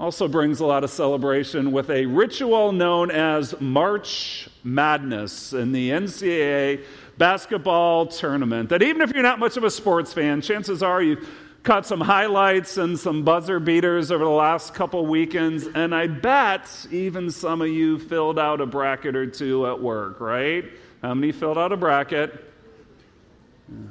also 0.00 0.26
brings 0.26 0.60
a 0.60 0.66
lot 0.66 0.82
of 0.82 0.90
celebration 0.90 1.70
with 1.70 1.88
a 1.90 2.06
ritual 2.06 2.72
known 2.72 3.10
as 3.10 3.54
March 3.60 4.48
Madness 4.64 5.52
in 5.52 5.72
the 5.72 5.90
NCAA 5.90 6.82
basketball 7.20 8.06
tournament 8.06 8.70
that 8.70 8.82
even 8.82 9.02
if 9.02 9.12
you're 9.12 9.22
not 9.22 9.38
much 9.38 9.58
of 9.58 9.62
a 9.62 9.70
sports 9.70 10.10
fan, 10.10 10.40
chances 10.40 10.82
are 10.82 11.02
you've 11.02 11.28
caught 11.62 11.86
some 11.86 12.00
highlights 12.00 12.78
and 12.78 12.98
some 12.98 13.24
buzzer 13.24 13.60
beaters 13.60 14.10
over 14.10 14.24
the 14.24 14.30
last 14.30 14.72
couple 14.72 15.04
weekends, 15.04 15.66
and 15.66 15.94
I 15.94 16.06
bet 16.06 16.86
even 16.90 17.30
some 17.30 17.60
of 17.60 17.68
you 17.68 17.98
filled 17.98 18.38
out 18.38 18.62
a 18.62 18.66
bracket 18.66 19.16
or 19.16 19.26
two 19.26 19.66
at 19.66 19.78
work, 19.82 20.18
right? 20.18 20.64
How 21.02 21.12
many 21.12 21.30
filled 21.32 21.58
out 21.58 21.72
a 21.72 21.76
bracket? 21.76 22.42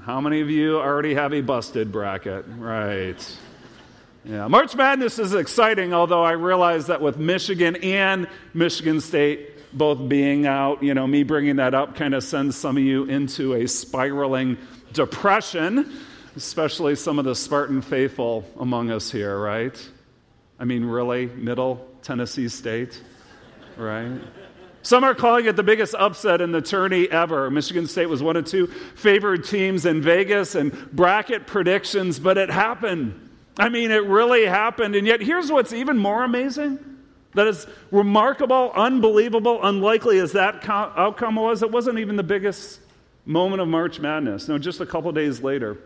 How 0.02 0.20
many 0.20 0.42
of 0.42 0.50
you 0.50 0.80
already 0.80 1.14
have 1.14 1.32
a 1.32 1.42
busted 1.42 1.92
bracket? 1.92 2.46
Right. 2.58 3.38
Yeah, 4.26 4.48
March 4.48 4.76
Madness 4.76 5.20
is 5.20 5.36
exciting, 5.36 5.94
although 5.94 6.24
I 6.24 6.32
realize 6.32 6.88
that 6.88 7.00
with 7.00 7.20
Michigan 7.20 7.76
and 7.78 8.28
Michigan 8.56 9.00
State 9.00 9.59
both 9.74 10.10
being 10.10 10.46
out, 10.46 10.82
you 10.82 10.94
know, 10.94 11.06
me 11.06 11.24
bringing 11.24 11.58
that 11.58 11.74
up 11.74 11.96
kind 11.96 12.14
of 12.14 12.24
sends 12.24 12.58
some 12.58 12.78
of 12.78 12.84
you 12.84 13.06
into 13.06 13.54
a 13.54 13.68
spiraling 13.68 14.58
depression, 14.94 16.00
especially 16.36 16.96
some 16.96 17.20
of 17.20 17.26
the 17.26 17.36
Spartan 17.36 17.82
faithful 17.82 18.46
among 18.60 18.92
us 18.92 19.12
here, 19.12 19.40
right? 19.40 19.90
I 20.60 20.66
mean, 20.66 20.86
really, 20.86 21.28
Middle 21.28 21.88
Tennessee 22.02 22.50
State, 22.50 23.02
right? 23.78 24.20
Some 24.82 25.04
are 25.04 25.14
calling 25.14 25.46
it 25.46 25.56
the 25.56 25.64
biggest 25.64 25.94
upset 25.96 26.42
in 26.42 26.52
the 26.52 26.62
tourney 26.62 27.10
ever. 27.12 27.52
Michigan 27.52 27.86
State 27.86 28.08
was 28.08 28.24
one 28.24 28.38
of 28.38 28.46
two 28.46 28.68
favored 28.68 29.44
teams 29.44 29.86
in 29.86 30.02
Vegas 30.02 30.56
and 30.56 30.74
bracket 30.92 31.46
predictions, 31.46 32.18
but 32.18 32.38
it 32.38 32.50
happened. 32.50 33.30
I 33.58 33.70
mean, 33.70 33.92
it 33.92 34.06
really 34.06 34.46
happened. 34.46 34.96
And 34.96 35.06
yet, 35.06 35.22
here's 35.22 35.52
what's 35.52 35.74
even 35.74 35.98
more 35.98 36.24
amazing 36.24 36.80
that 37.34 37.48
is 37.48 37.68
remarkable, 37.92 38.72
unbelievable, 38.76 39.60
unlikely 39.64 40.20
as 40.20 40.32
that 40.34 40.62
co- 40.62 40.92
outcome 40.96 41.36
was, 41.36 41.62
it 41.62 41.72
wasn't 41.72 42.00
even 42.00 42.16
the 42.16 42.24
biggest 42.24 42.80
moment 43.26 43.62
of 43.62 43.68
March 43.68 44.00
Madness. 44.00 44.48
No, 44.48 44.58
just 44.58 44.82
a 44.82 44.86
couple 44.86 45.12
days 45.12 45.42
later. 45.42 45.78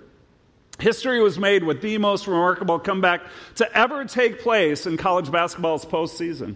History 0.79 1.21
was 1.21 1.38
made 1.38 1.63
with 1.63 1.82
the 1.82 1.97
most 1.97 2.27
remarkable 2.27 2.79
comeback 2.79 3.21
to 3.56 3.77
ever 3.77 4.06
take 4.06 4.41
place 4.41 4.86
in 4.86 4.97
college 4.97 5.32
basketball's 5.32 5.86
postseason. 5.86 6.56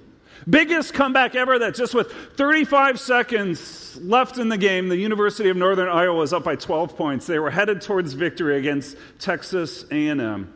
Biggest 0.50 0.93
comeback 0.93 1.36
ever 1.36 1.60
that 1.60 1.76
just 1.76 1.93
with 1.93 2.12
35 2.36 3.00
seconds 3.00 3.97
left 4.02 4.38
in 4.38 4.50
the 4.50 4.58
game, 4.58 4.88
the 4.88 4.97
University 4.97 5.50
of 5.50 5.58
Northern 5.58 5.89
Iowa 5.89 6.15
was 6.15 6.32
up 6.32 6.43
by 6.43 6.56
12 6.56 6.95
points. 6.95 7.28
They 7.28 7.39
were 7.39 7.50
headed 7.50 7.82
towards 7.82 8.13
victory 8.13 8.58
against 8.58 8.97
Texas 9.19 9.86
A&M. 9.91 10.54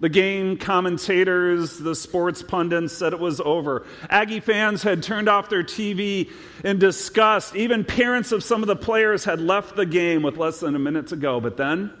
The 0.00 0.08
game 0.08 0.58
commentators, 0.58 1.76
the 1.76 1.96
sports 1.96 2.40
pundits 2.42 2.92
said 2.92 3.12
it 3.12 3.18
was 3.18 3.40
over. 3.40 3.84
Aggie 4.08 4.38
fans 4.38 4.82
had 4.82 5.02
turned 5.02 5.28
off 5.28 5.48
their 5.48 5.64
TV 5.64 6.30
in 6.62 6.78
disgust. 6.78 7.56
Even 7.56 7.84
parents 7.84 8.30
of 8.30 8.44
some 8.44 8.62
of 8.62 8.68
the 8.68 8.76
players 8.76 9.24
had 9.24 9.40
left 9.40 9.74
the 9.74 9.86
game 9.86 10.22
with 10.22 10.36
less 10.36 10.60
than 10.60 10.76
a 10.76 10.78
minute 10.78 11.08
to 11.08 11.16
go. 11.16 11.40
But 11.40 11.56
then 11.56 11.92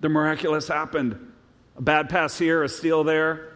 the 0.00 0.08
miraculous 0.08 0.66
happened. 0.66 1.34
A 1.76 1.82
bad 1.82 2.08
pass 2.08 2.36
here, 2.36 2.64
a 2.64 2.68
steal 2.68 3.04
there, 3.04 3.52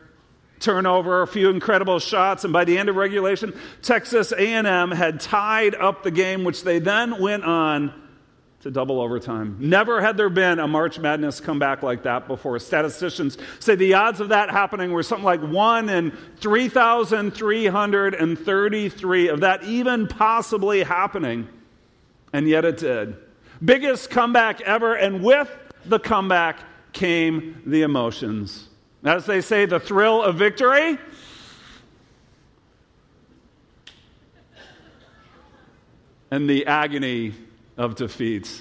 turnover, 0.61 1.22
a 1.22 1.26
few 1.26 1.50
incredible 1.50 1.98
shots, 1.98 2.44
and 2.44 2.53
by 2.53 2.64
the 2.64 2.79
end 2.79 2.90
of 2.90 2.96
regulation, 2.96 3.59
Texas 3.83 4.31
A&M 4.31 4.90
had 4.90 5.20
tied 5.20 5.74
up 5.74 6.03
the 6.03 6.11
game 6.11 6.44
which 6.44 6.62
they 6.62 6.79
then 6.79 7.20
went 7.20 7.44
on 7.44 7.94
to 8.61 8.70
double 8.70 9.01
overtime. 9.01 9.57
Never 9.59 10.01
had 10.03 10.18
there 10.18 10.29
been 10.29 10.59
a 10.59 10.68
March 10.68 10.99
Madness 10.99 11.40
comeback 11.40 11.83
like 11.83 12.03
that 12.03 12.29
before. 12.29 12.59
Statisticians 12.59 13.38
say 13.59 13.75
the 13.75 13.94
odds 13.94 14.20
of 14.20 14.29
that 14.29 14.51
happening 14.51 14.92
were 14.92 15.03
something 15.03 15.25
like 15.25 15.40
1 15.40 15.88
in 15.88 16.12
3,333 16.37 19.29
of 19.29 19.40
that 19.40 19.64
even 19.64 20.07
possibly 20.07 20.83
happening. 20.83 21.49
And 22.33 22.46
yet 22.46 22.64
it 22.66 22.77
did. 22.77 23.16
Biggest 23.64 24.11
comeback 24.11 24.61
ever, 24.61 24.94
and 24.94 25.25
with 25.25 25.51
the 25.87 25.99
comeback 25.99 26.61
came 26.92 27.62
the 27.64 27.81
emotions. 27.83 28.68
As 29.03 29.25
they 29.25 29.40
say, 29.40 29.64
the 29.64 29.81
thrill 29.81 30.23
of 30.23 30.37
victory. 30.37 30.99
And 36.31 36.49
the 36.49 36.66
agony 36.66 37.35
of 37.81 37.95
defeat. 37.95 38.61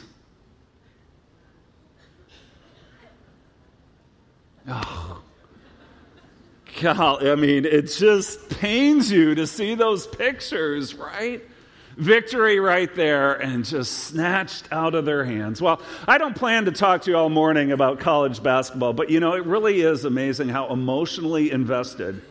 Oh, 4.65 5.21
God, 6.81 7.27
I 7.27 7.35
mean, 7.35 7.65
it 7.65 7.87
just 7.87 8.49
pains 8.61 9.11
you 9.11 9.35
to 9.35 9.45
see 9.45 9.75
those 9.75 10.07
pictures, 10.07 10.95
right? 10.95 11.43
Victory 11.97 12.61
right 12.61 12.95
there 12.95 13.33
and 13.33 13.65
just 13.65 14.05
snatched 14.05 14.71
out 14.71 14.95
of 14.95 15.03
their 15.03 15.25
hands. 15.25 15.61
Well, 15.61 15.81
I 16.07 16.17
don't 16.17 16.35
plan 16.35 16.63
to 16.65 16.71
talk 16.71 17.01
to 17.01 17.11
you 17.11 17.17
all 17.17 17.29
morning 17.29 17.73
about 17.73 17.99
college 17.99 18.41
basketball, 18.41 18.93
but 18.93 19.09
you 19.09 19.19
know, 19.19 19.33
it 19.33 19.45
really 19.45 19.81
is 19.81 20.05
amazing 20.05 20.47
how 20.47 20.69
emotionally 20.69 21.51
invested 21.51 22.21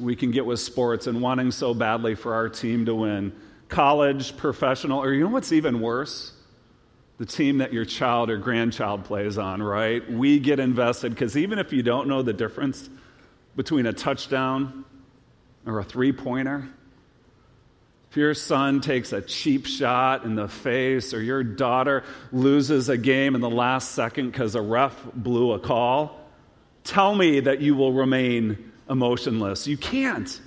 we 0.00 0.16
can 0.16 0.30
get 0.30 0.46
with 0.46 0.58
sports 0.58 1.06
and 1.06 1.20
wanting 1.20 1.50
so 1.50 1.74
badly 1.74 2.14
for 2.14 2.32
our 2.32 2.48
team 2.48 2.86
to 2.86 2.94
win 2.94 3.34
college, 3.70 4.36
professional, 4.36 5.02
or 5.02 5.12
you 5.12 5.24
know 5.24 5.30
what's 5.30 5.52
even 5.52 5.80
worse? 5.80 6.32
The 7.18 7.26
team 7.26 7.58
that 7.58 7.72
your 7.72 7.84
child 7.84 8.30
or 8.30 8.36
grandchild 8.38 9.04
plays 9.04 9.38
on, 9.38 9.62
right? 9.62 10.10
We 10.10 10.38
get 10.38 10.58
invested 10.58 11.10
because 11.10 11.36
even 11.36 11.58
if 11.58 11.72
you 11.72 11.82
don't 11.82 12.08
know 12.08 12.22
the 12.22 12.32
difference 12.32 12.88
between 13.56 13.86
a 13.86 13.92
touchdown 13.92 14.84
or 15.66 15.78
a 15.78 15.84
three 15.84 16.12
pointer, 16.12 16.68
if 18.10 18.16
your 18.16 18.34
son 18.34 18.80
takes 18.80 19.12
a 19.12 19.22
cheap 19.22 19.66
shot 19.66 20.24
in 20.24 20.34
the 20.34 20.48
face 20.48 21.14
or 21.14 21.22
your 21.22 21.44
daughter 21.44 22.02
loses 22.32 22.88
a 22.88 22.96
game 22.96 23.36
in 23.36 23.40
the 23.40 23.50
last 23.50 23.92
second 23.92 24.32
because 24.32 24.56
a 24.56 24.60
ref 24.62 24.96
blew 25.14 25.52
a 25.52 25.60
call, 25.60 26.18
tell 26.82 27.14
me 27.14 27.38
that 27.40 27.60
you 27.60 27.76
will 27.76 27.92
remain 27.92 28.72
emotionless. 28.88 29.68
You 29.68 29.76
can't. 29.76 30.40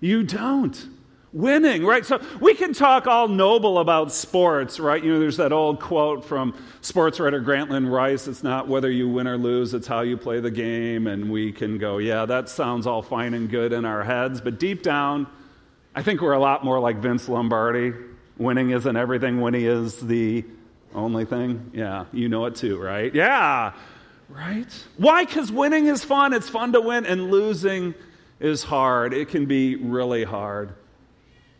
You 0.00 0.22
don't. 0.22 0.88
Winning, 1.32 1.84
right? 1.84 2.04
So 2.04 2.20
we 2.40 2.54
can 2.54 2.72
talk 2.72 3.06
all 3.06 3.28
noble 3.28 3.78
about 3.78 4.12
sports, 4.12 4.80
right? 4.80 5.02
You 5.02 5.12
know, 5.12 5.20
there's 5.20 5.36
that 5.36 5.52
old 5.52 5.80
quote 5.80 6.24
from 6.24 6.54
sports 6.80 7.20
writer 7.20 7.40
Grantland 7.40 7.90
Rice 7.90 8.28
it's 8.28 8.42
not 8.42 8.68
whether 8.68 8.90
you 8.90 9.08
win 9.08 9.28
or 9.28 9.36
lose, 9.36 9.74
it's 9.74 9.86
how 9.86 10.00
you 10.00 10.16
play 10.16 10.40
the 10.40 10.50
game. 10.50 11.06
And 11.06 11.30
we 11.30 11.52
can 11.52 11.78
go, 11.78 11.98
yeah, 11.98 12.26
that 12.26 12.48
sounds 12.48 12.86
all 12.86 13.02
fine 13.02 13.34
and 13.34 13.50
good 13.50 13.72
in 13.72 13.84
our 13.84 14.02
heads. 14.02 14.40
But 14.40 14.58
deep 14.58 14.82
down, 14.82 15.26
I 15.94 16.02
think 16.02 16.20
we're 16.20 16.32
a 16.32 16.40
lot 16.40 16.64
more 16.64 16.80
like 16.80 16.96
Vince 16.98 17.28
Lombardi. 17.28 17.92
Winning 18.38 18.70
isn't 18.70 18.96
everything, 18.96 19.40
winning 19.40 19.64
is 19.64 20.00
the 20.00 20.44
only 20.94 21.24
thing. 21.24 21.70
Yeah, 21.74 22.04
you 22.12 22.28
know 22.28 22.46
it 22.46 22.54
too, 22.54 22.78
right? 22.80 23.12
Yeah, 23.12 23.72
right? 24.28 24.86
Why? 24.96 25.24
Because 25.24 25.50
winning 25.50 25.86
is 25.86 26.04
fun. 26.04 26.32
It's 26.32 26.48
fun 26.48 26.72
to 26.72 26.80
win, 26.80 27.04
and 27.04 27.32
losing 27.32 27.94
is 28.38 28.62
hard. 28.62 29.12
It 29.12 29.28
can 29.28 29.46
be 29.46 29.74
really 29.74 30.22
hard 30.22 30.72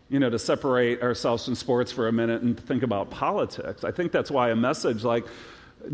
you 0.08 0.18
know, 0.18 0.30
to 0.30 0.38
separate 0.38 1.02
ourselves 1.02 1.44
from 1.44 1.54
sports 1.54 1.92
for 1.92 2.08
a 2.08 2.12
minute 2.12 2.42
and 2.42 2.58
think 2.58 2.82
about 2.82 3.10
politics. 3.10 3.84
I 3.84 3.90
think 3.90 4.12
that's 4.12 4.30
why 4.30 4.50
a 4.50 4.56
message 4.56 5.04
like 5.04 5.26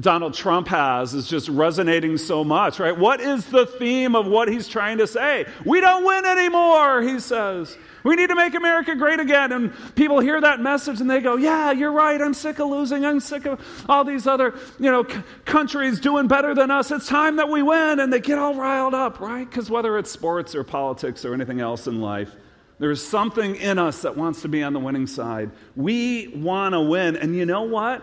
Donald 0.01 0.35
Trump 0.35 0.69
has 0.69 1.15
is 1.15 1.29
just 1.29 1.49
resonating 1.49 2.17
so 2.17 2.43
much, 2.43 2.79
right? 2.79 2.97
What 2.97 3.21
is 3.21 3.47
the 3.47 3.67
theme 3.67 4.17
of 4.17 4.27
what 4.27 4.49
he's 4.49 4.67
trying 4.67 4.99
to 4.99 5.07
say? 5.07 5.47
We 5.65 5.81
don't 5.81 6.05
win 6.05 6.25
anymore, 6.25 7.03
he 7.03 7.21
says. 7.21 7.77
We 8.03 8.17
need 8.17 8.29
to 8.29 8.35
make 8.35 8.55
America 8.55 8.95
great 8.95 9.19
again. 9.21 9.51
And 9.53 9.73
people 9.95 10.21
hear 10.21 10.41
that 10.41 10.61
message 10.61 11.01
and 11.01 11.09
they 11.09 11.21
go, 11.21 11.37
Yeah, 11.37 11.73
you're 11.73 11.93
right. 11.93 12.21
I'm 12.21 12.35
sick 12.35 12.59
of 12.59 12.69
losing. 12.69 13.05
I'm 13.05 13.19
sick 13.21 13.47
of 13.47 13.61
all 13.89 14.05
these 14.05 14.27
other, 14.27 14.55
you 14.79 14.91
know, 14.91 15.07
c- 15.09 15.23
countries 15.47 16.01
doing 16.01 16.29
better 16.29 16.55
than 16.55 16.71
us. 16.71 16.91
It's 16.91 17.07
time 17.07 17.37
that 17.37 17.49
we 17.49 17.63
win. 17.63 18.01
And 18.01 18.13
they 18.13 18.21
get 18.21 18.39
all 18.39 18.55
riled 18.55 18.95
up, 18.95 19.21
right? 19.21 19.49
Because 19.49 19.71
whether 19.71 19.97
it's 19.99 20.11
sports 20.11 20.55
or 20.55 20.65
politics 20.65 21.25
or 21.25 21.33
anything 21.33 21.61
else 21.61 21.87
in 21.87 22.03
life, 22.03 22.31
there's 22.79 23.03
something 23.03 23.57
in 23.57 23.79
us 23.79 24.03
that 24.03 24.17
wants 24.17 24.43
to 24.43 24.49
be 24.49 24.63
on 24.63 24.73
the 24.73 24.81
winning 24.81 25.07
side. 25.07 25.51
We 25.77 26.29
want 26.29 26.75
to 26.75 26.81
win. 26.81 27.17
And 27.17 27.37
you 27.37 27.47
know 27.47 27.63
what? 27.63 28.03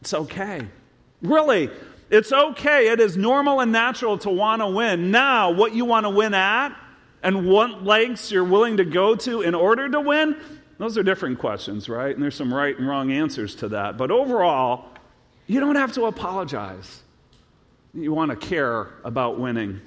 It's 0.00 0.14
okay. 0.14 0.66
Really, 1.20 1.70
it's 2.10 2.32
okay. 2.32 2.88
It 2.88 3.00
is 3.00 3.16
normal 3.16 3.60
and 3.60 3.72
natural 3.72 4.18
to 4.18 4.30
want 4.30 4.62
to 4.62 4.68
win. 4.68 5.10
Now, 5.10 5.50
what 5.50 5.74
you 5.74 5.84
want 5.84 6.04
to 6.06 6.10
win 6.10 6.34
at 6.34 6.76
and 7.22 7.46
what 7.48 7.84
lengths 7.84 8.30
you're 8.30 8.44
willing 8.44 8.76
to 8.78 8.84
go 8.84 9.14
to 9.14 9.42
in 9.42 9.54
order 9.54 9.88
to 9.88 10.00
win, 10.00 10.36
those 10.78 10.98
are 10.98 11.02
different 11.02 11.38
questions, 11.38 11.88
right? 11.88 12.12
And 12.12 12.22
there's 12.22 12.34
some 12.34 12.52
right 12.52 12.76
and 12.76 12.88
wrong 12.88 13.12
answers 13.12 13.54
to 13.56 13.68
that. 13.68 13.96
But 13.96 14.10
overall, 14.10 14.86
you 15.46 15.60
don't 15.60 15.76
have 15.76 15.92
to 15.92 16.06
apologize. 16.06 17.02
You 17.94 18.12
want 18.12 18.30
to 18.30 18.36
care 18.36 18.90
about 19.04 19.38
winning. 19.38 19.80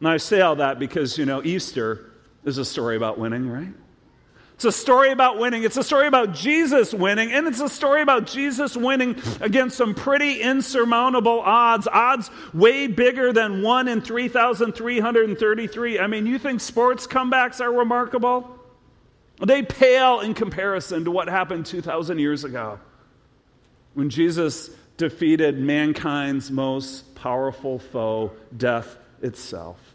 And 0.00 0.08
I 0.08 0.16
say 0.16 0.40
all 0.40 0.56
that 0.56 0.78
because, 0.78 1.18
you 1.18 1.26
know, 1.26 1.42
Easter 1.42 2.11
is 2.44 2.58
a 2.58 2.64
story 2.64 2.96
about 2.96 3.18
winning, 3.18 3.48
right? 3.48 3.72
It's 4.54 4.64
a 4.64 4.72
story 4.72 5.10
about 5.10 5.38
winning. 5.38 5.64
It's 5.64 5.76
a 5.76 5.82
story 5.82 6.06
about 6.06 6.34
Jesus 6.34 6.94
winning, 6.94 7.32
and 7.32 7.48
it's 7.48 7.58
a 7.58 7.68
story 7.68 8.00
about 8.00 8.26
Jesus 8.26 8.76
winning 8.76 9.16
against 9.40 9.76
some 9.76 9.92
pretty 9.94 10.40
insurmountable 10.40 11.40
odds. 11.40 11.88
Odds 11.88 12.30
way 12.54 12.86
bigger 12.86 13.32
than 13.32 13.62
1 13.62 13.88
in 13.88 14.02
3,333. 14.02 15.98
I 15.98 16.06
mean, 16.06 16.26
you 16.26 16.38
think 16.38 16.60
sports 16.60 17.08
comebacks 17.08 17.60
are 17.60 17.72
remarkable? 17.72 18.56
They 19.44 19.62
pale 19.62 20.20
in 20.20 20.34
comparison 20.34 21.06
to 21.06 21.10
what 21.10 21.28
happened 21.28 21.66
2,000 21.66 22.20
years 22.20 22.44
ago 22.44 22.78
when 23.94 24.10
Jesus 24.10 24.70
defeated 24.96 25.58
mankind's 25.58 26.52
most 26.52 27.16
powerful 27.16 27.80
foe, 27.80 28.30
death 28.56 28.96
itself. 29.22 29.91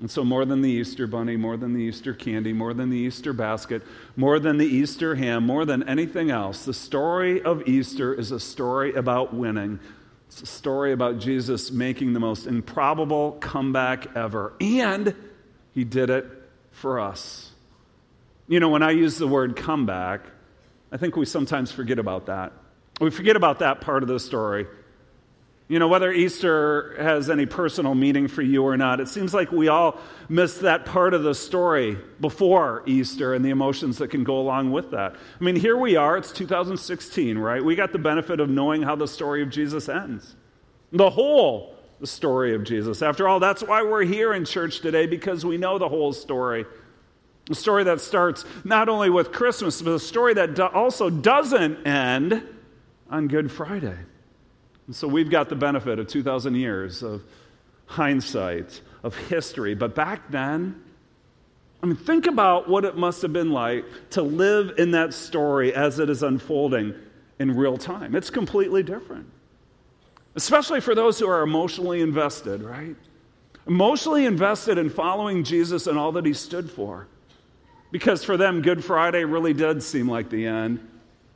And 0.00 0.10
so, 0.10 0.24
more 0.24 0.46
than 0.46 0.62
the 0.62 0.70
Easter 0.70 1.06
bunny, 1.06 1.36
more 1.36 1.58
than 1.58 1.74
the 1.74 1.82
Easter 1.82 2.14
candy, 2.14 2.54
more 2.54 2.72
than 2.72 2.88
the 2.88 2.96
Easter 2.96 3.34
basket, 3.34 3.82
more 4.16 4.38
than 4.38 4.56
the 4.56 4.66
Easter 4.66 5.14
ham, 5.14 5.44
more 5.44 5.66
than 5.66 5.86
anything 5.86 6.30
else, 6.30 6.64
the 6.64 6.72
story 6.72 7.42
of 7.42 7.68
Easter 7.68 8.14
is 8.14 8.30
a 8.30 8.40
story 8.40 8.94
about 8.94 9.34
winning. 9.34 9.78
It's 10.28 10.40
a 10.40 10.46
story 10.46 10.92
about 10.92 11.18
Jesus 11.18 11.70
making 11.70 12.14
the 12.14 12.20
most 12.20 12.46
improbable 12.46 13.32
comeback 13.40 14.16
ever. 14.16 14.54
And 14.60 15.14
he 15.74 15.84
did 15.84 16.08
it 16.08 16.24
for 16.70 16.98
us. 16.98 17.50
You 18.48 18.58
know, 18.58 18.70
when 18.70 18.82
I 18.82 18.92
use 18.92 19.18
the 19.18 19.28
word 19.28 19.54
comeback, 19.54 20.22
I 20.90 20.96
think 20.96 21.14
we 21.16 21.26
sometimes 21.26 21.72
forget 21.72 21.98
about 21.98 22.26
that. 22.26 22.52
We 23.00 23.10
forget 23.10 23.36
about 23.36 23.58
that 23.58 23.80
part 23.80 24.02
of 24.02 24.08
the 24.08 24.18
story. 24.18 24.66
You 25.70 25.78
know, 25.78 25.86
whether 25.86 26.10
Easter 26.10 26.96
has 26.98 27.30
any 27.30 27.46
personal 27.46 27.94
meaning 27.94 28.26
for 28.26 28.42
you 28.42 28.64
or 28.64 28.76
not, 28.76 28.98
it 28.98 29.06
seems 29.06 29.32
like 29.32 29.52
we 29.52 29.68
all 29.68 30.00
miss 30.28 30.58
that 30.58 30.84
part 30.84 31.14
of 31.14 31.22
the 31.22 31.32
story 31.32 31.96
before 32.20 32.82
Easter 32.86 33.34
and 33.34 33.44
the 33.44 33.50
emotions 33.50 33.96
that 33.98 34.08
can 34.08 34.24
go 34.24 34.40
along 34.40 34.72
with 34.72 34.90
that. 34.90 35.14
I 35.14 35.44
mean, 35.44 35.54
here 35.54 35.76
we 35.76 35.94
are, 35.94 36.16
it's 36.16 36.32
2016, 36.32 37.38
right? 37.38 37.64
We 37.64 37.76
got 37.76 37.92
the 37.92 38.00
benefit 38.00 38.40
of 38.40 38.50
knowing 38.50 38.82
how 38.82 38.96
the 38.96 39.06
story 39.06 39.44
of 39.44 39.50
Jesus 39.50 39.88
ends. 39.88 40.34
The 40.90 41.08
whole 41.08 41.76
story 42.02 42.52
of 42.52 42.64
Jesus. 42.64 43.00
After 43.00 43.28
all, 43.28 43.38
that's 43.38 43.62
why 43.62 43.84
we're 43.84 44.02
here 44.02 44.34
in 44.34 44.44
church 44.44 44.80
today, 44.80 45.06
because 45.06 45.44
we 45.46 45.56
know 45.56 45.78
the 45.78 45.88
whole 45.88 46.12
story. 46.12 46.64
A 47.48 47.54
story 47.54 47.84
that 47.84 48.00
starts 48.00 48.44
not 48.64 48.88
only 48.88 49.08
with 49.08 49.30
Christmas, 49.30 49.80
but 49.80 49.92
a 49.92 50.00
story 50.00 50.34
that 50.34 50.58
also 50.58 51.10
doesn't 51.10 51.86
end 51.86 52.42
on 53.08 53.28
Good 53.28 53.52
Friday. 53.52 53.98
And 54.90 54.96
so 54.96 55.06
we've 55.06 55.30
got 55.30 55.48
the 55.48 55.54
benefit 55.54 56.00
of 56.00 56.08
2,000 56.08 56.56
years 56.56 57.04
of 57.04 57.22
hindsight, 57.86 58.80
of 59.04 59.14
history. 59.14 59.76
But 59.76 59.94
back 59.94 60.32
then, 60.32 60.82
I 61.80 61.86
mean, 61.86 61.94
think 61.94 62.26
about 62.26 62.68
what 62.68 62.84
it 62.84 62.96
must 62.96 63.22
have 63.22 63.32
been 63.32 63.52
like 63.52 63.84
to 64.10 64.22
live 64.22 64.80
in 64.80 64.90
that 64.90 65.14
story 65.14 65.72
as 65.72 66.00
it 66.00 66.10
is 66.10 66.24
unfolding 66.24 66.92
in 67.38 67.56
real 67.56 67.76
time. 67.76 68.16
It's 68.16 68.30
completely 68.30 68.82
different, 68.82 69.26
especially 70.34 70.80
for 70.80 70.96
those 70.96 71.20
who 71.20 71.28
are 71.28 71.42
emotionally 71.42 72.00
invested, 72.00 72.60
right? 72.60 72.96
Emotionally 73.68 74.26
invested 74.26 74.76
in 74.76 74.90
following 74.90 75.44
Jesus 75.44 75.86
and 75.86 75.96
all 75.96 76.10
that 76.10 76.26
he 76.26 76.32
stood 76.32 76.68
for. 76.68 77.06
Because 77.92 78.24
for 78.24 78.36
them, 78.36 78.60
Good 78.60 78.84
Friday 78.84 79.22
really 79.22 79.54
did 79.54 79.84
seem 79.84 80.10
like 80.10 80.30
the 80.30 80.48
end. 80.48 80.89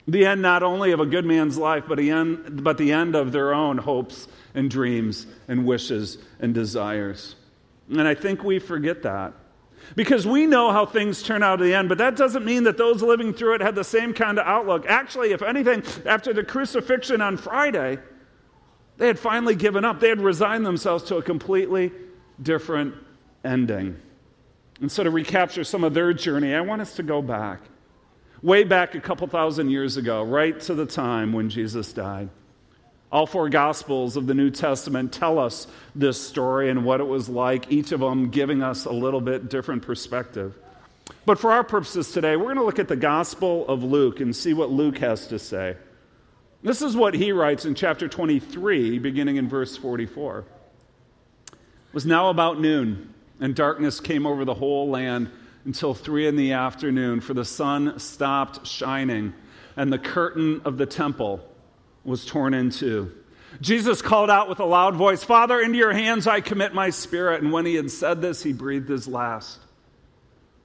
The 0.07 0.27
end 0.27 0.43
not 0.43 0.63
only 0.63 0.93
of 0.93 1.01
a 1.01 1.07
good 1.07 1.25
man's 1.25 1.57
life, 1.57 1.85
but 1.89 1.99
the 1.99 2.11
end, 2.11 2.63
but 2.63 2.77
the 2.77 2.93
end 2.93 3.15
of 3.15 3.33
their 3.33 3.55
own 3.55 3.79
hopes 3.79 4.29
and 4.55 4.71
dreams 4.71 5.27
and 5.49 5.67
wishes 5.67 6.19
and 6.41 6.53
desires. 6.53 7.37
And 7.89 8.07
I 8.07 8.15
think 8.15 8.45
we 8.45 8.59
forget 8.59 9.03
that. 9.03 9.33
Because 9.97 10.27
we 10.27 10.47
know 10.47 10.73
how 10.73 10.87
things 10.87 11.23
turn 11.23 11.43
out 11.43 11.61
at 11.61 11.65
the 11.65 11.75
end, 11.75 11.91
but 11.91 11.99
that 11.99 12.17
doesn't 12.17 12.45
mean 12.45 12.65
that 12.65 12.79
those 12.79 13.03
living 13.03 13.35
through 13.35 13.57
it 13.57 13.61
had 13.61 13.75
the 13.75 13.85
same 13.85 14.15
kind 14.15 14.39
of 14.39 14.47
outlook. 14.47 14.87
Actually, 14.89 15.33
if 15.33 15.43
anything, 15.43 15.83
after 16.07 16.33
the 16.33 16.43
crucifixion 16.43 17.21
on 17.21 17.37
Friday, 17.37 17.99
they 18.97 19.07
had 19.07 19.19
finally 19.19 19.55
given 19.55 19.85
up. 19.85 20.01
They 20.01 20.09
had 20.09 20.21
resigned 20.21 20.65
themselves 20.65 21.05
to 21.05 21.17
a 21.17 21.23
completely 21.23 21.93
different 22.41 22.95
ending. 23.45 24.01
And 24.81 24.91
so, 24.91 25.05
to 25.05 25.11
recapture 25.11 25.65
some 25.65 25.85
of 25.85 25.93
their 25.93 26.13
journey, 26.15 26.55
I 26.55 26.63
want 26.63 26.81
us 26.81 26.97
to 26.97 27.03
go 27.03 27.21
back 27.21 27.61
way 28.45 28.63
back 28.63 28.95
a 28.95 29.01
couple 29.01 29.27
thousand 29.27 29.71
years 29.71 29.97
ago, 29.97 30.23
right 30.23 30.61
to 30.61 30.75
the 30.75 30.85
time 30.85 31.33
when 31.33 31.49
Jesus 31.49 31.95
died. 31.95 32.29
All 33.11 33.27
four 33.27 33.49
Gospels 33.49 34.19
of 34.19 34.27
the 34.27 34.35
New 34.35 34.51
Testament 34.51 35.15
tell 35.15 35.39
us 35.39 35.67
this 35.95 36.21
story 36.21 36.69
and 36.69 36.85
what 36.85 37.01
it 37.01 37.07
was 37.07 37.27
like, 37.27 37.73
each 37.73 37.91
of 37.91 38.01
them 38.01 38.29
giving 38.29 38.63
us 38.63 38.85
a 38.85 38.93
little 38.93 39.23
bit 39.23 39.49
different 39.49 39.83
perspective. 39.83 40.55
But 41.25 41.39
for 41.39 41.53
our 41.53 41.65
purposes 41.65 42.13
today, 42.13 42.37
we're 42.37 42.45
going 42.45 42.57
to 42.57 42.65
look 42.65 42.79
at 42.79 42.89
the 42.89 42.97
Gospel 42.97 43.67
of 43.67 43.83
Luke 43.83 44.21
and 44.21 44.37
see 44.37 44.53
what 44.53 44.71
Luke 44.71 44.99
has 44.99 45.29
to 45.29 45.39
say. 45.39 45.77
This 46.63 46.83
is 46.83 46.95
what 46.95 47.15
he 47.15 47.33
writes 47.33 47.65
in 47.65 47.75
chapter 47.75 48.09
23, 48.09 48.99
beginning 48.99 49.37
in 49.37 49.49
verse 49.49 49.75
44. 49.79 50.45
It 51.49 51.55
was 51.95 52.05
now 52.05 52.29
about 52.29 52.61
noon, 52.61 53.15
and 53.41 53.55
darkness 53.55 54.01
came 54.01 54.27
over 54.27 54.45
the 54.45 54.55
whole 54.55 54.91
land 54.91 55.31
until 55.65 55.95
three 55.95 56.27
in 56.27 56.37
the 56.37 56.53
afternoon, 56.53 57.21
for 57.21 57.35
the 57.35 57.45
sun 57.45 57.99
stopped 57.99 58.67
shining 58.67 59.33
and 59.77 59.93
the 59.93 59.99
curtain 59.99 60.63
of 60.65 60.79
the 60.79 60.87
temple 60.87 61.41
was 62.05 62.25
torn 62.25 62.55
in 62.55 62.71
two. 62.71 63.13
Jesus 63.61 64.03
called 64.03 64.31
out 64.31 64.49
with 64.49 64.61
a 64.61 64.65
loud 64.65 64.97
voice, 64.97 65.23
Father, 65.23 65.61
into 65.61 65.79
your 65.79 65.93
hands 65.93 66.27
I 66.27 66.41
commit 66.41 66.75
my 66.75 66.91
spirit. 66.91 67.43
And 67.43 67.53
when 67.53 67.67
he 67.67 67.75
had 67.75 67.91
said 67.91 68.21
this, 68.21 68.43
he 68.43 68.53
breathed 68.53 68.89
his 68.89 69.07
last. 69.07 69.59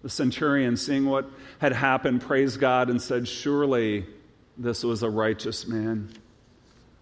The 0.01 0.09
centurion, 0.09 0.77
seeing 0.77 1.05
what 1.05 1.29
had 1.59 1.73
happened, 1.73 2.21
praised 2.21 2.59
God 2.59 2.89
and 2.89 3.01
said, 3.01 3.27
Surely 3.27 4.05
this 4.57 4.83
was 4.83 5.03
a 5.03 5.09
righteous 5.09 5.67
man. 5.67 6.09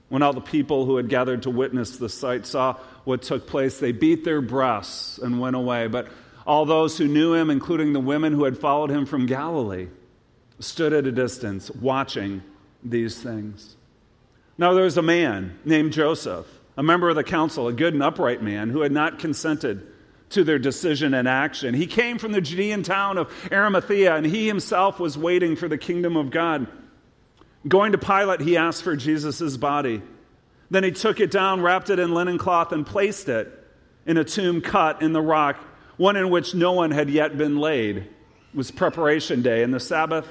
When 0.09 0.23
all 0.23 0.33
the 0.33 0.41
people 0.41 0.85
who 0.85 0.97
had 0.97 1.09
gathered 1.09 1.43
to 1.43 1.49
witness 1.49 1.97
the 1.97 2.09
sight 2.09 2.45
saw 2.45 2.73
what 3.03 3.21
took 3.21 3.47
place, 3.47 3.79
they 3.79 3.91
beat 3.91 4.23
their 4.23 4.41
breasts 4.41 5.17
and 5.17 5.39
went 5.39 5.55
away. 5.55 5.87
But 5.87 6.07
all 6.47 6.65
those 6.65 6.97
who 6.97 7.07
knew 7.07 7.33
him, 7.33 7.49
including 7.49 7.91
the 7.91 7.99
women 7.99 8.33
who 8.33 8.45
had 8.45 8.57
followed 8.57 8.89
him 8.89 9.05
from 9.05 9.25
Galilee, 9.25 9.87
stood 10.59 10.93
at 10.93 11.05
a 11.05 11.11
distance 11.11 11.69
watching 11.69 12.41
these 12.83 13.21
things. 13.21 13.75
Now 14.57 14.73
there 14.73 14.85
was 14.85 14.97
a 14.97 15.03
man 15.03 15.59
named 15.65 15.91
Joseph, 15.91 16.47
a 16.77 16.81
member 16.81 17.09
of 17.09 17.15
the 17.15 17.23
council, 17.23 17.67
a 17.67 17.73
good 17.73 17.93
and 17.93 18.01
upright 18.01 18.41
man, 18.41 18.69
who 18.69 18.81
had 18.81 18.93
not 18.93 19.19
consented 19.19 19.85
to 20.29 20.43
their 20.43 20.57
decision 20.57 21.13
and 21.13 21.27
action. 21.27 21.73
He 21.73 21.85
came 21.85 22.17
from 22.17 22.31
the 22.31 22.41
Judean 22.41 22.81
town 22.81 23.17
of 23.17 23.31
Arimathea, 23.51 24.15
and 24.15 24.25
he 24.25 24.47
himself 24.47 24.99
was 24.99 25.17
waiting 25.17 25.55
for 25.55 25.67
the 25.67 25.77
kingdom 25.77 26.15
of 26.15 26.31
God. 26.31 26.67
Going 27.67 27.91
to 27.91 27.97
Pilate, 27.97 28.41
he 28.41 28.55
asked 28.55 28.83
for 28.83 28.95
Jesus' 28.95 29.57
body. 29.57 30.01
Then 30.69 30.83
he 30.83 30.91
took 30.91 31.19
it 31.19 31.31
down, 31.31 31.61
wrapped 31.61 31.89
it 31.89 31.99
in 31.99 32.13
linen 32.13 32.37
cloth, 32.37 32.71
and 32.71 32.85
placed 32.85 33.29
it 33.29 33.51
in 34.05 34.17
a 34.17 34.23
tomb 34.23 34.61
cut 34.61 35.01
in 35.01 35.11
the 35.11 35.21
rock, 35.21 35.57
one 35.97 36.15
in 36.15 36.29
which 36.29 36.55
no 36.55 36.71
one 36.71 36.91
had 36.91 37.09
yet 37.09 37.37
been 37.37 37.57
laid. 37.57 37.97
It 37.97 38.07
was 38.53 38.71
preparation 38.71 39.41
day, 39.41 39.63
and 39.63 39.73
the 39.73 39.79
Sabbath 39.79 40.27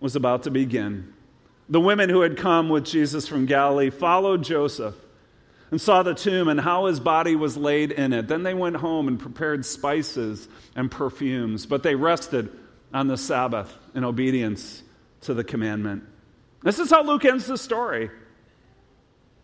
was 0.00 0.16
about 0.16 0.42
to 0.42 0.50
begin. 0.50 1.14
The 1.68 1.80
women 1.80 2.10
who 2.10 2.20
had 2.20 2.36
come 2.36 2.68
with 2.68 2.84
Jesus 2.84 3.26
from 3.26 3.46
Galilee 3.46 3.90
followed 3.90 4.44
Joseph 4.44 4.94
and 5.70 5.80
saw 5.80 6.02
the 6.02 6.14
tomb 6.14 6.48
and 6.48 6.60
how 6.60 6.86
his 6.86 7.00
body 7.00 7.34
was 7.34 7.56
laid 7.56 7.90
in 7.92 8.12
it. 8.12 8.28
Then 8.28 8.42
they 8.42 8.54
went 8.54 8.76
home 8.76 9.08
and 9.08 9.18
prepared 9.18 9.64
spices 9.64 10.48
and 10.76 10.90
perfumes, 10.90 11.66
but 11.66 11.82
they 11.82 11.94
rested 11.94 12.50
on 12.94 13.08
the 13.08 13.16
Sabbath 13.16 13.76
in 13.94 14.04
obedience 14.04 14.82
to 15.22 15.34
the 15.34 15.42
commandment. 15.42 16.04
This 16.62 16.78
is 16.78 16.90
how 16.90 17.02
Luke 17.02 17.24
ends 17.24 17.46
the 17.46 17.58
story 17.58 18.10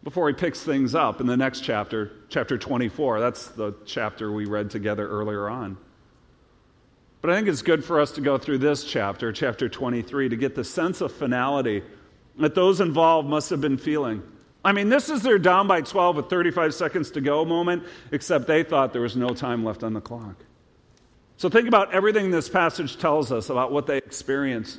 before 0.02 0.28
he 0.28 0.34
picks 0.34 0.60
things 0.60 0.94
up 0.94 1.20
in 1.20 1.26
the 1.26 1.36
next 1.36 1.60
chapter, 1.60 2.10
chapter 2.28 2.58
24. 2.58 3.20
That's 3.20 3.48
the 3.48 3.74
chapter 3.86 4.32
we 4.32 4.46
read 4.46 4.70
together 4.70 5.08
earlier 5.08 5.48
on. 5.48 5.76
But 7.20 7.30
I 7.30 7.36
think 7.36 7.48
it's 7.48 7.62
good 7.62 7.84
for 7.84 8.00
us 8.00 8.10
to 8.12 8.20
go 8.20 8.36
through 8.36 8.58
this 8.58 8.84
chapter, 8.84 9.32
chapter 9.32 9.68
23, 9.68 10.30
to 10.30 10.36
get 10.36 10.56
the 10.56 10.64
sense 10.64 11.00
of 11.00 11.12
finality 11.12 11.82
that 12.38 12.54
those 12.54 12.80
involved 12.80 13.28
must 13.28 13.50
have 13.50 13.60
been 13.60 13.78
feeling. 13.78 14.22
I 14.64 14.72
mean, 14.72 14.88
this 14.88 15.08
is 15.08 15.22
their 15.22 15.38
down 15.38 15.68
by 15.68 15.82
12 15.82 16.16
with 16.16 16.30
35 16.30 16.74
seconds 16.74 17.10
to 17.12 17.20
go 17.20 17.44
moment, 17.44 17.84
except 18.10 18.46
they 18.46 18.62
thought 18.62 18.92
there 18.92 19.02
was 19.02 19.16
no 19.16 19.28
time 19.30 19.64
left 19.64 19.84
on 19.84 19.92
the 19.92 20.00
clock. 20.00 20.36
So 21.36 21.48
think 21.48 21.68
about 21.68 21.92
everything 21.92 22.30
this 22.30 22.48
passage 22.48 22.98
tells 22.98 23.32
us 23.32 23.50
about 23.50 23.72
what 23.72 23.86
they 23.86 23.98
experienced. 23.98 24.78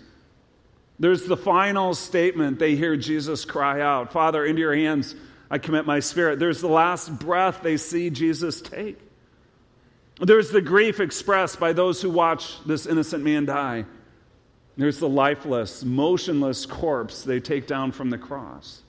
There's 0.99 1.25
the 1.25 1.37
final 1.37 1.93
statement 1.95 2.59
they 2.59 2.75
hear 2.75 2.95
Jesus 2.95 3.45
cry 3.45 3.81
out 3.81 4.13
Father, 4.13 4.45
into 4.45 4.61
your 4.61 4.75
hands 4.75 5.15
I 5.49 5.59
commit 5.59 5.85
my 5.85 5.99
spirit. 5.99 6.39
There's 6.39 6.61
the 6.61 6.67
last 6.67 7.19
breath 7.19 7.61
they 7.61 7.77
see 7.77 8.09
Jesus 8.09 8.59
take. 8.59 8.99
There's 10.19 10.49
the 10.49 10.61
grief 10.61 10.99
expressed 10.99 11.59
by 11.59 11.73
those 11.73 12.01
who 12.01 12.09
watch 12.09 12.63
this 12.65 12.87
innocent 12.87 13.23
man 13.23 13.45
die. 13.45 13.85
There's 14.77 14.97
the 14.97 15.09
lifeless, 15.09 15.83
motionless 15.83 16.65
corpse 16.65 17.23
they 17.23 17.39
take 17.39 17.67
down 17.67 17.91
from 17.91 18.09
the 18.09 18.17
cross. 18.17 18.81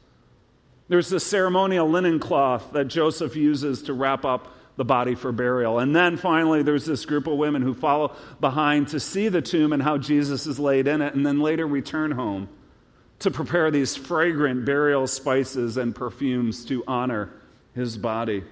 There's 0.88 1.10
the 1.10 1.20
ceremonial 1.20 1.88
linen 1.88 2.18
cloth 2.18 2.72
that 2.72 2.86
Joseph 2.86 3.36
uses 3.36 3.82
to 3.82 3.92
wrap 3.92 4.24
up 4.24 4.54
the 4.76 4.84
body 4.84 5.14
for 5.14 5.32
burial. 5.32 5.78
And 5.78 5.94
then 5.94 6.16
finally, 6.16 6.62
there's 6.62 6.84
this 6.84 7.04
group 7.04 7.26
of 7.26 7.38
women 7.38 7.62
who 7.62 7.74
follow 7.74 8.14
behind 8.40 8.88
to 8.88 9.00
see 9.00 9.28
the 9.28 9.42
tomb 9.42 9.72
and 9.72 9.82
how 9.82 9.98
Jesus 9.98 10.46
is 10.46 10.58
laid 10.58 10.88
in 10.88 11.00
it, 11.00 11.14
and 11.14 11.24
then 11.24 11.40
later 11.40 11.66
return 11.66 12.10
home 12.10 12.48
to 13.20 13.30
prepare 13.30 13.70
these 13.70 13.96
fragrant 13.96 14.64
burial 14.64 15.06
spices 15.06 15.76
and 15.76 15.94
perfumes 15.94 16.64
to 16.66 16.82
honor 16.86 17.30
his 17.74 17.96
body. 17.96 18.44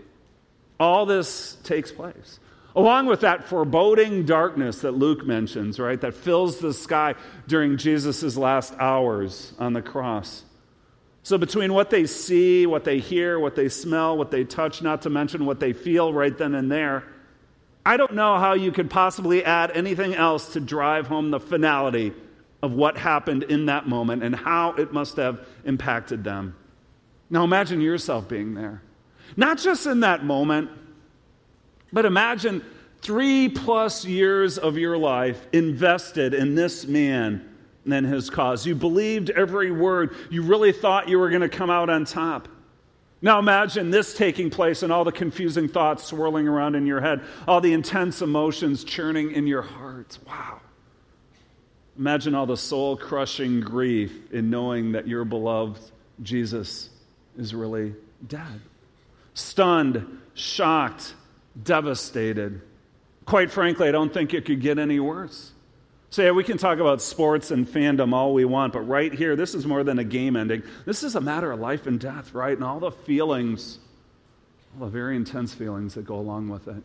All 0.79 1.07
this 1.07 1.57
takes 1.65 1.93
place. 1.93 2.39
Along 2.75 3.07
with 3.07 3.21
that 3.21 3.45
foreboding 3.45 4.25
darkness 4.25 4.79
that 4.81 4.93
Luke 4.93 5.27
mentions, 5.27 5.79
right, 5.79 6.01
that 6.01 6.15
fills 6.15 6.59
the 6.59 6.73
sky 6.73 7.17
during 7.47 7.77
Jesus' 7.77 8.37
last 8.37 8.75
hours 8.79 9.53
on 9.59 9.75
the 9.75 9.83
cross. 9.83 10.43
So, 11.25 11.39
between 11.39 11.73
what 11.73 11.91
they 11.91 12.07
see, 12.07 12.67
what 12.67 12.85
they 12.85 12.99
hear, 12.99 13.39
what 13.39 13.55
they 13.55 13.69
smell, 13.69 14.17
what 14.19 14.31
they 14.33 14.45
touch, 14.45 14.83
not 14.83 15.03
to 15.03 15.11
mention 15.11 15.47
what 15.47 15.61
they 15.61 15.73
feel 15.73 16.13
right 16.13 16.37
then 16.37 16.55
and 16.55 16.71
there, 16.71 17.05
I 17.87 17.97
don't 17.97 18.15
know 18.15 18.39
how 18.39 18.55
you 18.55 18.73
could 18.73 18.91
possibly 18.91 19.45
add 19.45 19.71
anything 19.73 20.15
else 20.15 20.53
to 20.55 20.61
drive 20.61 21.07
home 21.07 21.31
the 21.31 21.41
finality 21.41 22.13
of 22.63 22.73
what 22.73 22.97
happened 22.97 23.45
in 23.45 23.67
that 23.67 23.89
moment 23.89 24.23
and 24.23 24.35
how 24.35 24.73
it 24.75 24.93
must 24.93 25.17
have 25.17 25.47
impacted 25.65 26.25
them. 26.25 26.57
Now, 27.31 27.45
imagine 27.45 27.81
yourself 27.81 28.29
being 28.29 28.55
there. 28.55 28.83
Not 29.37 29.59
just 29.59 29.87
in 29.87 30.01
that 30.01 30.25
moment, 30.25 30.71
but 31.93 32.05
imagine 32.05 32.65
three 33.01 33.49
plus 33.49 34.05
years 34.05 34.59
of 34.59 34.77
your 34.77 34.97
life 34.97 35.45
invested 35.53 36.35
in 36.35 36.55
this 36.55 36.87
man 36.87 37.49
and 37.91 38.07
his 38.07 38.31
cause. 38.31 38.67
You 38.67 38.75
believed 38.75 39.31
every 39.31 39.71
word. 39.71 40.15
You 40.31 40.43
really 40.43 40.73
thought 40.73 41.09
you 41.09 41.19
were 41.19 41.31
going 41.31 41.43
to 41.43 41.49
come 41.49 41.71
out 41.71 41.91
on 41.91 42.05
top. 42.05 42.49
Now 43.21 43.39
imagine 43.39 43.91
this 43.91 44.15
taking 44.15 44.51
place 44.51 44.83
and 44.83 44.93
all 44.93 45.05
the 45.05 45.13
confusing 45.13 45.69
thoughts 45.69 46.05
swirling 46.05 46.49
around 46.49 46.75
in 46.75 46.87
your 46.87 47.01
head, 47.01 47.23
all 47.47 47.61
the 47.61 47.73
intense 47.73 48.21
emotions 48.21 48.83
churning 48.83 49.33
in 49.33 49.47
your 49.47 49.63
heart. 49.63 50.19
Wow. 50.27 50.61
Imagine 51.97 52.35
all 52.35 52.47
the 52.47 52.57
soul 52.57 52.97
crushing 52.97 53.61
grief 53.61 54.33
in 54.33 54.51
knowing 54.51 54.93
that 54.93 55.07
your 55.07 55.25
beloved 55.25 55.81
Jesus 56.23 56.91
is 57.39 57.55
really 57.55 57.95
dead. 58.27 58.61
Stunned, 59.35 60.21
shocked, 60.35 61.15
devastated. 61.63 62.61
Quite 63.25 63.51
frankly, 63.51 63.89
I 63.89 63.93
don't 63.93 64.13
think 64.13 64.35
it 64.35 64.45
could 64.45 64.61
get 64.61 64.79
any 64.79 64.99
worse. 64.99 65.53
So, 66.13 66.23
yeah, 66.23 66.33
we 66.33 66.45
can 66.45 66.59
talk 66.59 66.79
about 66.79 67.01
sports 67.01 67.51
and 67.51 67.67
fandom 67.67 68.13
all 68.13 68.35
we 68.35 68.45
want, 68.45 68.75
but 68.75 68.83
right 68.83 69.11
here, 69.11 69.35
this 69.35 69.55
is 69.55 69.65
more 69.65 69.83
than 69.83 69.99
a 69.99 70.05
game 70.05 70.37
ending. 70.37 70.63
This 70.85 71.05
is 71.05 71.15
a 71.15 71.23
matter 71.23 71.51
of 71.51 71.59
life 71.59 71.87
and 71.87 71.99
death, 71.99 72.35
right? 72.35 72.55
And 72.55 72.63
all 72.63 72.81
the 72.81 72.91
feelings, 72.91 73.79
all 74.75 74.85
the 74.85 74.93
very 74.93 75.17
intense 75.17 75.55
feelings 75.55 75.95
that 75.95 76.05
go 76.05 76.17
along 76.17 76.51
with 76.51 76.69
it. 76.69 76.83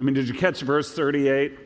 I 0.00 0.02
mean, 0.02 0.16
did 0.16 0.26
you 0.26 0.34
catch 0.34 0.62
verse 0.62 0.92
38? 0.92 1.56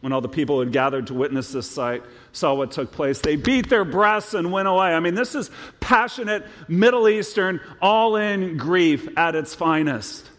When 0.00 0.14
all 0.14 0.22
the 0.22 0.28
people 0.30 0.54
who 0.54 0.60
had 0.60 0.72
gathered 0.72 1.08
to 1.08 1.14
witness 1.14 1.52
this 1.52 1.70
sight 1.70 2.02
saw 2.32 2.54
what 2.54 2.70
took 2.70 2.90
place, 2.90 3.20
they 3.20 3.36
beat 3.36 3.68
their 3.68 3.84
breasts 3.84 4.32
and 4.32 4.50
went 4.50 4.68
away. 4.68 4.94
I 4.94 5.00
mean, 5.00 5.16
this 5.16 5.34
is 5.34 5.50
passionate, 5.80 6.46
Middle 6.66 7.10
Eastern, 7.10 7.60
all 7.82 8.16
in 8.16 8.56
grief 8.56 9.06
at 9.18 9.34
its 9.34 9.54
finest. 9.54 10.30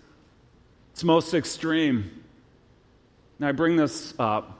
It's 0.93 1.03
most 1.03 1.35
extreme. 1.35 2.23
Now, 3.37 3.49
I 3.49 3.51
bring 3.51 3.75
this 3.75 4.15
up 4.17 4.55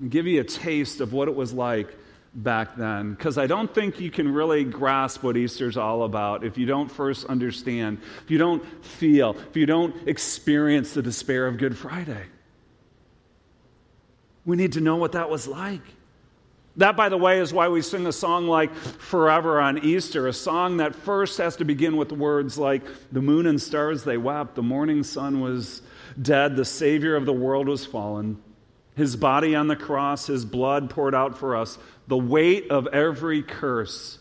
and 0.00 0.10
give 0.10 0.26
you 0.26 0.40
a 0.40 0.44
taste 0.44 1.00
of 1.00 1.12
what 1.12 1.28
it 1.28 1.34
was 1.34 1.52
like 1.52 1.96
back 2.34 2.76
then 2.76 3.12
because 3.12 3.36
I 3.36 3.46
don't 3.46 3.72
think 3.72 4.00
you 4.00 4.10
can 4.10 4.32
really 4.32 4.64
grasp 4.64 5.22
what 5.22 5.36
Easter's 5.36 5.76
all 5.76 6.04
about 6.04 6.44
if 6.44 6.56
you 6.56 6.66
don't 6.66 6.90
first 6.90 7.26
understand, 7.26 7.98
if 8.24 8.30
you 8.30 8.38
don't 8.38 8.64
feel, 8.84 9.36
if 9.50 9.56
you 9.56 9.66
don't 9.66 9.94
experience 10.08 10.94
the 10.94 11.02
despair 11.02 11.46
of 11.46 11.58
Good 11.58 11.76
Friday. 11.76 12.24
We 14.44 14.56
need 14.56 14.72
to 14.72 14.80
know 14.80 14.96
what 14.96 15.12
that 15.12 15.30
was 15.30 15.46
like. 15.46 15.82
That, 16.76 16.96
by 16.96 17.10
the 17.10 17.18
way, 17.18 17.38
is 17.38 17.52
why 17.52 17.68
we 17.68 17.82
sing 17.82 18.06
a 18.06 18.12
song 18.12 18.46
like 18.46 18.74
Forever 18.74 19.60
on 19.60 19.84
Easter, 19.84 20.26
a 20.26 20.32
song 20.32 20.78
that 20.78 20.94
first 20.94 21.36
has 21.36 21.56
to 21.56 21.66
begin 21.66 21.98
with 21.98 22.12
words 22.12 22.56
like, 22.56 22.82
The 23.12 23.20
moon 23.20 23.46
and 23.46 23.60
stars 23.60 24.04
they 24.04 24.16
wept, 24.16 24.54
the 24.54 24.62
morning 24.62 25.02
sun 25.02 25.40
was 25.40 25.82
dead, 26.20 26.56
the 26.56 26.64
Savior 26.64 27.14
of 27.14 27.26
the 27.26 27.32
world 27.32 27.68
was 27.68 27.84
fallen. 27.84 28.42
His 28.94 29.16
body 29.16 29.54
on 29.54 29.68
the 29.68 29.76
cross, 29.76 30.26
his 30.26 30.44
blood 30.44 30.90
poured 30.90 31.14
out 31.14 31.38
for 31.38 31.56
us, 31.56 31.78
the 32.08 32.18
weight 32.18 32.70
of 32.70 32.86
every 32.88 33.42
curse 33.42 34.18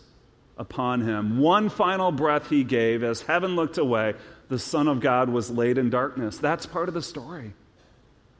upon 0.57 1.01
him. 1.01 1.39
One 1.39 1.69
final 1.69 2.11
breath 2.11 2.49
he 2.49 2.63
gave 2.63 3.03
as 3.03 3.21
heaven 3.21 3.55
looked 3.55 3.77
away, 3.77 4.13
the 4.47 4.59
Son 4.59 4.87
of 4.87 4.99
God 4.99 5.29
was 5.29 5.49
laid 5.49 5.77
in 5.77 5.89
darkness. 5.89 6.37
That's 6.37 6.65
part 6.65 6.87
of 6.87 6.93
the 6.93 7.01
story. 7.01 7.53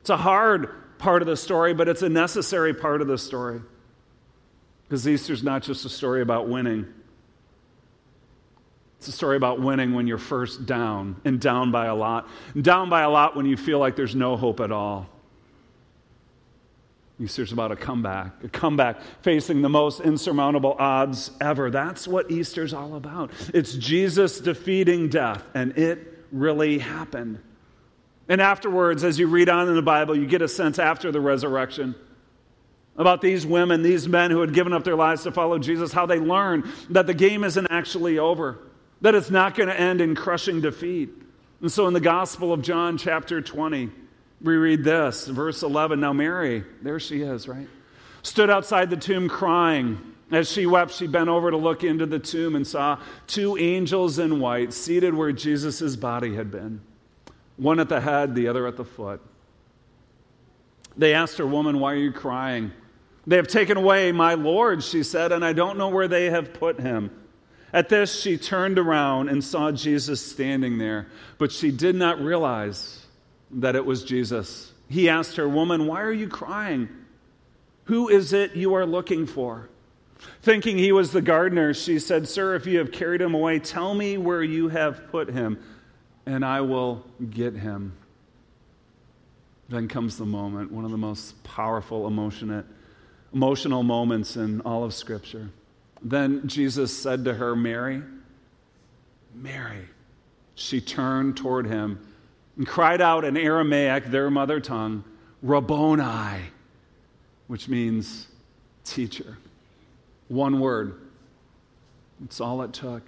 It's 0.02 0.10
a 0.10 0.18
hard 0.18 0.98
part 1.00 1.22
of 1.22 1.28
the 1.28 1.38
story, 1.38 1.74
but 1.74 1.88
it's 1.88 2.02
a 2.02 2.10
necessary 2.10 2.74
part 2.74 3.02
of 3.02 3.08
the 3.08 3.18
story. 3.18 3.62
Because 4.84 5.08
Easter's 5.08 5.44
not 5.44 5.64
just 5.64 5.86
a 5.86 5.90
story 5.90 6.22
about 6.22 6.48
winning. 6.48 6.86
It's 8.98 9.08
a 9.08 9.12
story 9.12 9.36
about 9.36 9.60
winning 9.60 9.94
when 9.94 10.06
you're 10.06 10.18
first 10.18 10.66
down 10.66 11.20
and 11.26 11.40
down 11.40 11.72
by 11.72 11.88
a 11.88 11.96
lot. 11.96 12.30
Down 12.60 12.90
by 12.90 13.02
a 13.02 13.10
lot 13.10 13.36
when 13.36 13.46
you 13.46 13.58
feel 13.58 13.80
like 13.80 13.96
there's 13.96 14.16
no 14.16 14.38
hope 14.38 14.60
at 14.60 14.72
all. 14.72 15.10
Easter's 17.22 17.52
about 17.52 17.72
a 17.72 17.76
comeback, 17.76 18.44
a 18.44 18.50
comeback 18.50 19.00
facing 19.22 19.62
the 19.62 19.70
most 19.70 20.00
insurmountable 20.00 20.76
odds 20.80 21.32
ever. 21.40 21.70
That's 21.70 22.08
what 22.08 22.32
Easter's 22.32 22.74
all 22.74 22.96
about. 22.96 23.32
It's 23.54 23.74
Jesus 23.74 24.40
defeating 24.40 25.10
death, 25.10 25.44
and 25.54 25.78
it 25.78 26.26
really 26.32 26.80
happened. 26.80 27.40
And 28.28 28.42
afterwards, 28.42 29.04
as 29.04 29.20
you 29.20 29.28
read 29.28 29.50
on 29.50 29.68
in 29.68 29.76
the 29.76 29.82
Bible, 29.84 30.18
you 30.18 30.26
get 30.26 30.42
a 30.42 30.48
sense 30.48 30.80
after 30.80 31.12
the 31.12 31.22
resurrection 31.22 31.94
about 32.98 33.22
these 33.22 33.46
women, 33.46 33.84
these 33.84 34.08
men 34.08 34.32
who 34.32 34.42
had 34.42 34.54
given 34.54 34.74
up 34.74 34.84
their 34.84 34.96
lives 34.96 35.24
to 35.24 35.32
follow 35.32 35.60
Jesus, 35.60 35.92
how 35.92 36.06
they 36.06 36.20
learn 36.20 36.70
that 36.90 37.08
the 37.08 37.14
game 37.14 37.44
isn't 37.44 37.68
actually 37.68 38.18
over, 38.18 38.58
that 39.02 39.14
it's 39.16 39.30
not 39.30 39.56
going 39.56 39.70
to 39.70 39.80
end 39.80 40.02
in 40.02 40.16
crushing 40.16 40.60
defeat. 40.60 41.10
And 41.62 41.72
so 41.72 41.88
in 41.88 41.94
the 41.94 42.00
Gospel 42.00 42.52
of 42.52 42.62
John, 42.62 42.98
chapter 42.98 43.42
20, 43.42 43.92
we 44.44 44.56
read 44.56 44.84
this, 44.84 45.28
verse 45.28 45.64
11. 45.64 46.00
Now, 46.00 46.14
Mary, 46.14 46.64
there 46.82 47.00
she 47.00 47.22
is, 47.22 47.48
right? 47.48 47.68
Stood 48.24 48.50
outside 48.50 48.90
the 48.90 48.98
tomb 48.98 49.30
crying. 49.30 50.00
As 50.32 50.50
she 50.50 50.66
wept, 50.66 50.94
she 50.94 51.08
bent 51.08 51.30
over 51.30 51.52
to 51.52 51.58
look 51.58 51.84
into 51.84 52.06
the 52.06 52.20
tomb 52.20 52.56
and 52.56 52.66
saw 52.66 53.00
two 53.28 53.58
angels 53.58 54.18
in 54.18 54.40
white 54.40 54.74
seated 54.74 55.14
where 55.14 55.32
Jesus' 55.32 55.96
body 55.96 56.36
had 56.36 56.50
been, 56.50 56.82
one 57.58 57.80
at 57.80 57.90
the 57.90 58.00
head, 58.00 58.34
the 58.34 58.48
other 58.48 58.66
at 58.66 58.78
the 58.78 58.86
foot. 58.86 59.22
They 60.96 61.14
asked 61.14 61.38
her, 61.38 61.46
Woman, 61.46 61.80
why 61.80 61.94
are 61.94 61.98
you 61.98 62.12
crying? 62.12 62.72
They 63.28 63.36
have 63.36 63.48
taken 63.48 63.78
away 63.78 64.12
my 64.12 64.34
Lord, 64.34 64.84
she 64.84 65.04
said, 65.04 65.32
and 65.32 65.46
I 65.46 65.54
don't 65.54 65.78
know 65.78 65.90
where 65.90 66.08
they 66.08 66.30
have 66.30 66.54
put 66.54 66.80
him. 66.80 67.12
At 67.74 67.90
this, 67.90 68.20
she 68.20 68.38
turned 68.38 68.80
around 68.80 69.30
and 69.30 69.44
saw 69.44 69.72
Jesus 69.72 70.26
standing 70.26 70.78
there, 70.78 71.08
but 71.38 71.52
she 71.52 71.72
did 71.72 71.96
not 71.96 72.20
realize 72.20 73.06
that 73.54 73.76
it 73.76 73.86
was 73.86 74.04
Jesus. 74.04 74.72
He 74.90 75.10
asked 75.10 75.36
her, 75.38 75.48
Woman, 75.48 75.88
why 75.88 76.02
are 76.02 76.12
you 76.12 76.28
crying? 76.28 76.90
Who 77.86 78.10
is 78.10 78.34
it 78.34 78.56
you 78.56 78.74
are 78.76 78.86
looking 78.86 79.26
for? 79.26 79.70
Thinking 80.42 80.78
he 80.78 80.92
was 80.92 81.12
the 81.12 81.22
gardener, 81.22 81.74
she 81.74 82.00
said, 82.00 82.28
Sir, 82.28 82.56
if 82.56 82.68
you 82.68 82.78
have 82.80 82.92
carried 82.92 83.22
him 83.22 83.34
away, 83.34 83.60
tell 83.60 83.94
me 83.94 84.18
where 84.18 84.44
you 84.44 84.70
have 84.70 85.10
put 85.12 85.30
him, 85.30 85.60
and 86.26 86.46
I 86.46 86.62
will 86.62 87.04
get 87.30 87.56
him. 87.56 87.94
Then 89.70 89.88
comes 89.88 90.18
the 90.18 90.26
moment, 90.26 90.72
one 90.72 90.86
of 90.86 90.92
the 90.92 90.98
most 90.98 91.42
powerful, 91.44 92.06
emotional, 92.06 92.64
emotional 93.34 93.84
moments 93.84 94.36
in 94.36 94.62
all 94.62 94.84
of 94.84 94.94
Scripture. 94.94 95.50
Then 96.04 96.48
Jesus 96.48 96.96
said 96.96 97.26
to 97.26 97.34
her, 97.34 97.56
Mary, 97.56 98.04
Mary. 99.34 99.88
She 100.56 100.82
turned 100.82 101.38
toward 101.38 101.66
him 101.66 102.06
and 102.58 102.68
cried 102.68 103.02
out 103.02 103.24
in 103.24 103.38
Aramaic, 103.38 104.06
their 104.06 104.30
mother 104.30 104.60
tongue, 104.60 105.04
Rabboni, 105.42 106.42
which 107.48 107.68
means 107.68 108.28
teacher. 108.84 109.38
One 110.28 110.60
word. 110.60 111.00
It's 112.24 112.40
all 112.40 112.62
it 112.62 112.74
took. 112.74 113.04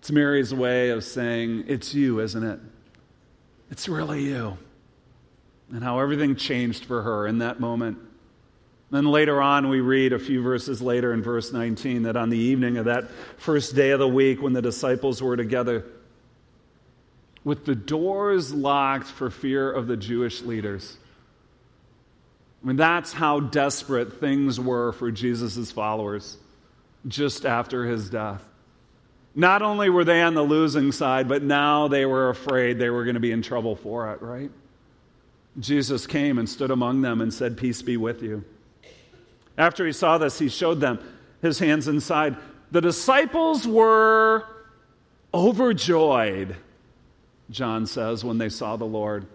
It's 0.00 0.10
Mary's 0.10 0.52
way 0.52 0.90
of 0.90 1.04
saying, 1.04 1.64
It's 1.68 1.94
you, 1.94 2.20
isn't 2.20 2.42
it? 2.42 2.60
It's 3.70 3.88
really 3.88 4.22
you. 4.22 4.58
And 5.72 5.84
how 5.84 5.98
everything 5.98 6.34
changed 6.34 6.86
for 6.86 7.02
her 7.02 7.26
in 7.26 7.38
that 7.38 7.60
moment. 7.60 7.98
Then 8.90 9.04
later 9.04 9.42
on, 9.42 9.68
we 9.68 9.80
read 9.80 10.14
a 10.14 10.18
few 10.18 10.42
verses 10.42 10.80
later 10.80 11.12
in 11.12 11.22
verse 11.22 11.52
19 11.52 12.04
that 12.04 12.16
on 12.16 12.30
the 12.30 12.38
evening 12.38 12.78
of 12.78 12.86
that 12.86 13.10
first 13.36 13.74
day 13.74 13.90
of 13.90 13.98
the 13.98 14.08
week 14.08 14.40
when 14.40 14.54
the 14.54 14.62
disciples 14.62 15.20
were 15.20 15.36
together, 15.36 15.84
with 17.44 17.64
the 17.64 17.74
doors 17.74 18.52
locked 18.52 19.06
for 19.06 19.30
fear 19.30 19.70
of 19.70 19.86
the 19.86 19.96
Jewish 19.96 20.42
leaders. 20.42 20.98
I 22.62 22.66
mean, 22.66 22.76
that's 22.76 23.12
how 23.12 23.40
desperate 23.40 24.20
things 24.20 24.58
were 24.58 24.92
for 24.92 25.10
Jesus' 25.10 25.70
followers 25.70 26.36
just 27.06 27.46
after 27.46 27.84
his 27.86 28.10
death. 28.10 28.44
Not 29.34 29.62
only 29.62 29.88
were 29.88 30.04
they 30.04 30.22
on 30.22 30.34
the 30.34 30.42
losing 30.42 30.90
side, 30.90 31.28
but 31.28 31.42
now 31.42 31.86
they 31.86 32.06
were 32.06 32.28
afraid 32.28 32.78
they 32.78 32.90
were 32.90 33.04
going 33.04 33.14
to 33.14 33.20
be 33.20 33.30
in 33.30 33.42
trouble 33.42 33.76
for 33.76 34.12
it, 34.12 34.20
right? 34.20 34.50
Jesus 35.60 36.06
came 36.06 36.38
and 36.38 36.48
stood 36.48 36.70
among 36.70 37.02
them 37.02 37.20
and 37.20 37.32
said, 37.32 37.56
Peace 37.56 37.82
be 37.82 37.96
with 37.96 38.22
you. 38.22 38.44
After 39.56 39.86
he 39.86 39.92
saw 39.92 40.18
this, 40.18 40.38
he 40.38 40.48
showed 40.48 40.80
them 40.80 40.98
his 41.42 41.58
hands 41.58 41.88
inside. 41.88 42.36
The 42.70 42.80
disciples 42.80 43.66
were 43.66 44.44
overjoyed, 45.32 46.56
John 47.50 47.86
says, 47.86 48.24
when 48.24 48.38
they 48.38 48.48
saw 48.48 48.76
the 48.76 48.84
Lord. 48.84 49.26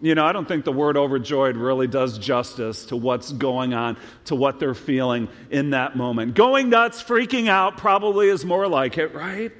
You 0.00 0.14
know, 0.14 0.26
I 0.26 0.32
don't 0.32 0.46
think 0.46 0.64
the 0.64 0.72
word 0.72 0.96
overjoyed 0.96 1.56
really 1.56 1.86
does 1.86 2.18
justice 2.18 2.86
to 2.86 2.96
what's 2.96 3.32
going 3.32 3.72
on, 3.72 3.96
to 4.26 4.34
what 4.34 4.60
they're 4.60 4.74
feeling 4.74 5.28
in 5.50 5.70
that 5.70 5.96
moment. 5.96 6.34
Going 6.34 6.68
nuts, 6.68 7.02
freaking 7.02 7.48
out 7.48 7.78
probably 7.78 8.28
is 8.28 8.44
more 8.44 8.68
like 8.68 8.98
it, 8.98 9.14
right? 9.14 9.52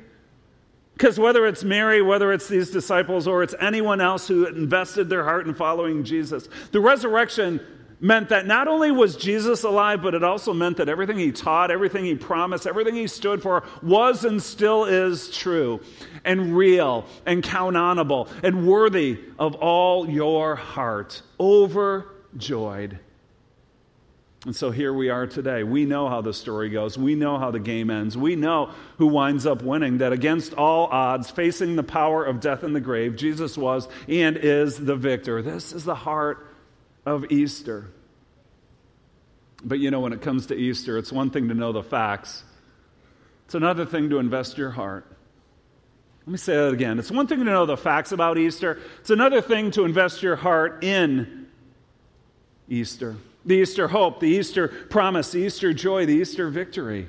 Because 0.93 1.19
whether 1.19 1.47
it's 1.47 1.65
Mary, 1.65 2.03
whether 2.03 2.33
it's 2.33 2.49
these 2.49 2.71
disciples, 2.71 3.27
or 3.27 3.43
it's 3.43 3.55
anyone 3.61 4.01
else 4.01 4.29
who 4.29 4.47
invested 4.47 5.09
their 5.09 5.25
heart 5.25 5.47
in 5.47 5.55
following 5.55 6.05
Jesus, 6.05 6.49
the 6.73 6.81
resurrection 6.81 7.61
meant 8.01 8.29
that 8.29 8.47
not 8.47 8.69
only 8.69 8.91
was 8.91 9.17
Jesus 9.17 9.63
alive, 9.63 10.03
but 10.03 10.15
it 10.15 10.23
also 10.23 10.53
meant 10.53 10.77
that 10.79 10.89
everything 10.89 11.19
he 11.19 11.33
taught, 11.33 11.71
everything 11.71 12.05
he 12.05 12.15
promised, 12.15 12.67
everything 12.67 12.95
he 12.95 13.07
stood 13.07 13.43
for 13.43 13.65
was 13.83 14.25
and 14.25 14.43
still 14.43 14.85
is 14.85 15.31
true 15.37 15.81
and 16.25 16.57
real 16.57 17.07
and 17.25 17.43
count 17.43 17.77
onable 17.77 18.29
and 18.43 18.67
worthy 18.67 19.19
of 19.39 19.55
all 19.57 20.09
your 20.09 20.57
heart. 20.57 21.23
Overjoyed. 21.41 22.99
And 24.45 24.55
so 24.55 24.71
here 24.71 24.93
we 24.93 25.09
are 25.09 25.27
today. 25.27 25.65
We 25.65 25.87
know 25.87 26.09
how 26.09 26.21
the 26.21 26.33
story 26.33 26.69
goes. 26.69 26.97
We 26.97 27.17
know 27.17 27.37
how 27.37 27.51
the 27.51 27.59
game 27.59 27.91
ends. 27.91 28.17
We 28.17 28.37
know 28.37 28.71
who 28.97 29.09
winds 29.09 29.45
up 29.45 29.61
winning. 29.61 29.99
That 29.99 30.13
against 30.13 30.55
all 30.55 30.87
odds, 30.87 31.33
facing 31.33 31.75
the 31.75 31.83
power 31.83 32.25
of 32.25 32.39
death 32.39 32.63
and 32.63 32.77
the 32.77 32.81
grave, 32.81 33.17
Jesus 33.17 33.59
was 33.59 33.89
and 34.07 34.37
is 34.37 34.77
the 34.77 34.95
victor. 34.95 35.43
This 35.43 35.73
is 35.73 35.85
the 35.85 35.97
heart 35.97 36.47
of 37.07 37.31
Easter. 37.31 37.89
But 39.65 39.79
you 39.79 39.91
know, 39.91 40.01
when 40.01 40.13
it 40.13 40.21
comes 40.21 40.47
to 40.47 40.55
Easter, 40.55 40.99
it's 40.99 41.13
one 41.13 41.31
thing 41.31 41.49
to 41.49 41.55
know 41.55 41.73
the 41.73 41.83
facts, 41.83 42.43
it's 43.47 43.55
another 43.55 43.87
thing 43.87 44.11
to 44.11 44.19
invest 44.19 44.59
your 44.59 44.71
heart. 44.71 45.07
Let 46.27 46.33
me 46.33 46.39
say 46.39 46.57
that 46.57 46.73
again. 46.73 46.99
It's 46.99 47.13
one 47.13 47.29
thing 47.29 47.39
to 47.39 47.45
know 47.45 47.67
the 47.67 47.77
facts 47.77 48.11
about 48.11 48.37
Easter, 48.37 48.81
it's 49.01 49.11
another 49.11 49.41
thing 49.41 49.71
to 49.73 49.85
invest 49.85 50.23
your 50.23 50.37
heart 50.37 50.83
in 50.85 51.47
Easter. 52.69 53.17
The 53.45 53.55
Easter 53.55 53.87
hope, 53.87 54.19
the 54.19 54.27
Easter 54.27 54.67
promise, 54.67 55.31
the 55.31 55.39
Easter 55.39 55.73
joy, 55.73 56.05
the 56.05 56.15
Easter 56.15 56.51
victory. 56.51 57.09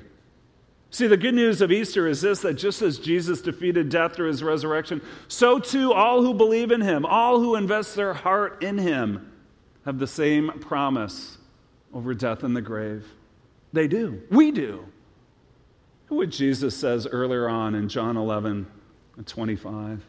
See, 0.90 1.08
the 1.08 1.16
good 1.16 1.34
news 1.34 1.60
of 1.60 1.70
Easter 1.70 2.06
is 2.06 2.20
this 2.20 2.40
that 2.40 2.54
just 2.54 2.80
as 2.80 2.98
Jesus 2.98 3.42
defeated 3.42 3.90
death 3.90 4.14
through 4.14 4.28
his 4.28 4.42
resurrection, 4.42 5.02
so 5.26 5.58
too 5.58 5.92
all 5.92 6.22
who 6.22 6.32
believe 6.32 6.70
in 6.70 6.80
him, 6.80 7.04
all 7.04 7.40
who 7.40 7.56
invest 7.56 7.96
their 7.96 8.14
heart 8.14 8.62
in 8.62 8.78
him, 8.78 9.30
have 9.88 9.98
the 9.98 10.06
same 10.06 10.50
promise 10.60 11.38
over 11.94 12.12
death 12.12 12.42
and 12.42 12.54
the 12.54 12.60
grave. 12.60 13.06
They 13.72 13.88
do. 13.88 14.20
We 14.30 14.50
do. 14.50 14.84
What 16.08 16.28
Jesus 16.28 16.76
says 16.76 17.06
earlier 17.06 17.48
on 17.48 17.74
in 17.74 17.88
John 17.88 18.18
11 18.18 18.66
and 19.16 19.26
25. 19.26 20.04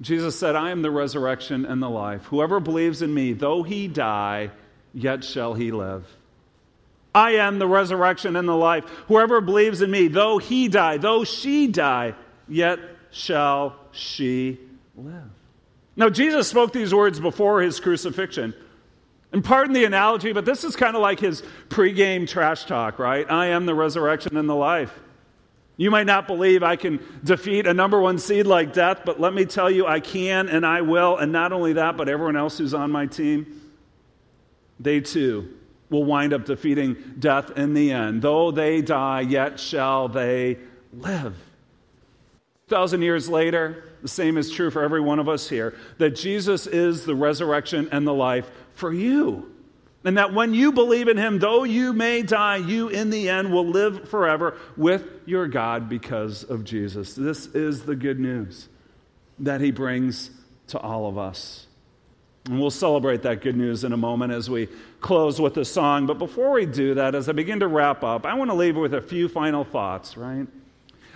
Jesus 0.00 0.36
said, 0.36 0.56
I 0.56 0.72
am 0.72 0.82
the 0.82 0.90
resurrection 0.90 1.64
and 1.64 1.80
the 1.80 1.88
life. 1.88 2.24
Whoever 2.24 2.58
believes 2.58 3.00
in 3.00 3.14
me, 3.14 3.32
though 3.32 3.62
he 3.62 3.86
die, 3.86 4.50
yet 4.92 5.22
shall 5.22 5.54
he 5.54 5.70
live. 5.70 6.04
I 7.14 7.34
am 7.34 7.60
the 7.60 7.68
resurrection 7.68 8.34
and 8.34 8.48
the 8.48 8.56
life. 8.56 8.82
Whoever 9.06 9.40
believes 9.40 9.82
in 9.82 9.90
me, 9.92 10.08
though 10.08 10.38
he 10.38 10.66
die, 10.66 10.96
though 10.96 11.22
she 11.22 11.68
die, 11.68 12.16
yet 12.48 12.80
shall 13.12 13.76
she 13.92 14.58
live. 14.96 15.30
Now, 15.94 16.08
Jesus 16.08 16.48
spoke 16.48 16.72
these 16.72 16.92
words 16.92 17.20
before 17.20 17.62
his 17.62 17.78
crucifixion. 17.78 18.54
And 19.32 19.42
pardon 19.42 19.72
the 19.72 19.84
analogy, 19.84 20.32
but 20.32 20.44
this 20.44 20.62
is 20.62 20.76
kind 20.76 20.94
of 20.94 21.00
like 21.00 21.18
his 21.18 21.42
pregame 21.68 22.28
trash 22.28 22.66
talk, 22.66 22.98
right? 22.98 23.28
I 23.30 23.48
am 23.48 23.64
the 23.64 23.74
resurrection 23.74 24.36
and 24.36 24.48
the 24.48 24.54
life. 24.54 24.92
You 25.78 25.90
might 25.90 26.06
not 26.06 26.26
believe 26.26 26.62
I 26.62 26.76
can 26.76 27.00
defeat 27.24 27.66
a 27.66 27.72
number 27.72 27.98
one 28.00 28.18
seed 28.18 28.46
like 28.46 28.74
death, 28.74 29.00
but 29.06 29.18
let 29.18 29.32
me 29.32 29.46
tell 29.46 29.70
you, 29.70 29.86
I 29.86 30.00
can 30.00 30.48
and 30.48 30.66
I 30.66 30.82
will. 30.82 31.16
And 31.16 31.32
not 31.32 31.52
only 31.52 31.72
that, 31.74 31.96
but 31.96 32.10
everyone 32.10 32.36
else 32.36 32.58
who's 32.58 32.74
on 32.74 32.90
my 32.90 33.06
team, 33.06 33.60
they 34.78 35.00
too 35.00 35.56
will 35.88 36.04
wind 36.04 36.34
up 36.34 36.44
defeating 36.44 36.96
death 37.18 37.56
in 37.56 37.72
the 37.72 37.90
end. 37.92 38.20
Though 38.20 38.50
they 38.50 38.82
die, 38.82 39.22
yet 39.22 39.58
shall 39.58 40.08
they 40.08 40.58
live. 40.92 41.36
Thousand 42.72 43.02
years 43.02 43.28
later, 43.28 43.84
the 44.00 44.08
same 44.08 44.38
is 44.38 44.50
true 44.50 44.70
for 44.70 44.82
every 44.82 45.02
one 45.02 45.18
of 45.18 45.28
us 45.28 45.46
here 45.46 45.74
that 45.98 46.12
Jesus 46.12 46.66
is 46.66 47.04
the 47.04 47.14
resurrection 47.14 47.86
and 47.92 48.06
the 48.06 48.14
life 48.14 48.50
for 48.72 48.90
you. 48.90 49.52
And 50.04 50.16
that 50.16 50.32
when 50.32 50.54
you 50.54 50.72
believe 50.72 51.06
in 51.06 51.18
him, 51.18 51.38
though 51.38 51.64
you 51.64 51.92
may 51.92 52.22
die, 52.22 52.56
you 52.56 52.88
in 52.88 53.10
the 53.10 53.28
end 53.28 53.52
will 53.52 53.66
live 53.66 54.08
forever 54.08 54.56
with 54.78 55.04
your 55.26 55.48
God 55.48 55.90
because 55.90 56.44
of 56.44 56.64
Jesus. 56.64 57.12
This 57.12 57.44
is 57.48 57.82
the 57.82 57.94
good 57.94 58.18
news 58.18 58.70
that 59.40 59.60
he 59.60 59.70
brings 59.70 60.30
to 60.68 60.78
all 60.78 61.06
of 61.06 61.18
us. 61.18 61.66
And 62.46 62.58
we'll 62.58 62.70
celebrate 62.70 63.20
that 63.24 63.42
good 63.42 63.54
news 63.54 63.84
in 63.84 63.92
a 63.92 63.98
moment 63.98 64.32
as 64.32 64.48
we 64.48 64.66
close 65.02 65.38
with 65.38 65.58
a 65.58 65.64
song. 65.66 66.06
But 66.06 66.18
before 66.18 66.52
we 66.52 66.64
do 66.64 66.94
that, 66.94 67.14
as 67.14 67.28
I 67.28 67.32
begin 67.32 67.60
to 67.60 67.68
wrap 67.68 68.02
up, 68.02 68.24
I 68.24 68.32
want 68.32 68.50
to 68.50 68.56
leave 68.56 68.76
with 68.76 68.94
a 68.94 69.02
few 69.02 69.28
final 69.28 69.62
thoughts, 69.62 70.16
right? 70.16 70.46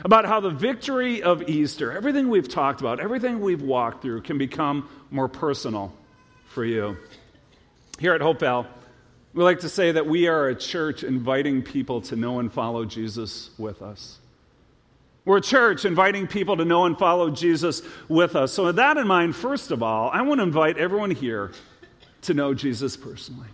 About 0.05 0.27
how 0.27 0.41
the 0.41 0.51
victory 0.51 1.23
of 1.23 1.49
Easter, 1.49 1.91
everything 1.93 2.29
we've 2.29 2.49
talked 2.49 2.81
about, 2.81 3.01
everything 3.01 3.41
we've 3.41 3.63
walked 3.63 4.03
through, 4.03 4.23
can 4.23 4.39
become 4.39 4.89
more 5.11 5.29
personal 5.29 5.93
for 6.49 6.65
you. 6.65 6.97
Here 7.99 8.15
at 8.15 8.21
Hopewell, 8.21 8.67
we 9.33 9.43
like 9.43 9.61
to 9.61 9.69
say 9.69 9.93
that 9.93 10.07
we 10.07 10.29
are 10.29 10.49
a 10.49 10.55
church 10.55 11.03
inviting 11.03 11.63
people 11.63 12.01
to 12.03 12.17
know 12.17 12.41
and 12.41 12.53
follow 12.53 12.85
Jesus 12.85 13.51
with 13.59 13.83
us. 13.83 14.19
We're 15.27 15.39
a 15.39 15.43
church 15.43 15.85
inviting 15.85 16.29
people 16.29 16.57
to 16.57 16.65
know 16.65 16.85
and 16.85 16.97
follow 16.97 17.31
Jesus 17.31 17.83
with 18.09 18.37
us. 18.37 18.53
So, 18.53 18.67
with 18.67 18.77
that 18.77 18.97
in 18.97 19.09
mind, 19.09 19.35
first 19.35 19.73
of 19.73 19.83
all, 19.83 20.09
I 20.11 20.23
want 20.23 20.39
to 20.39 20.45
invite 20.45 20.79
everyone 20.79 21.11
here 21.11 21.53
to 22.23 22.35
know 22.35 22.55
Jesus 22.55 22.97
personally. 22.97 23.49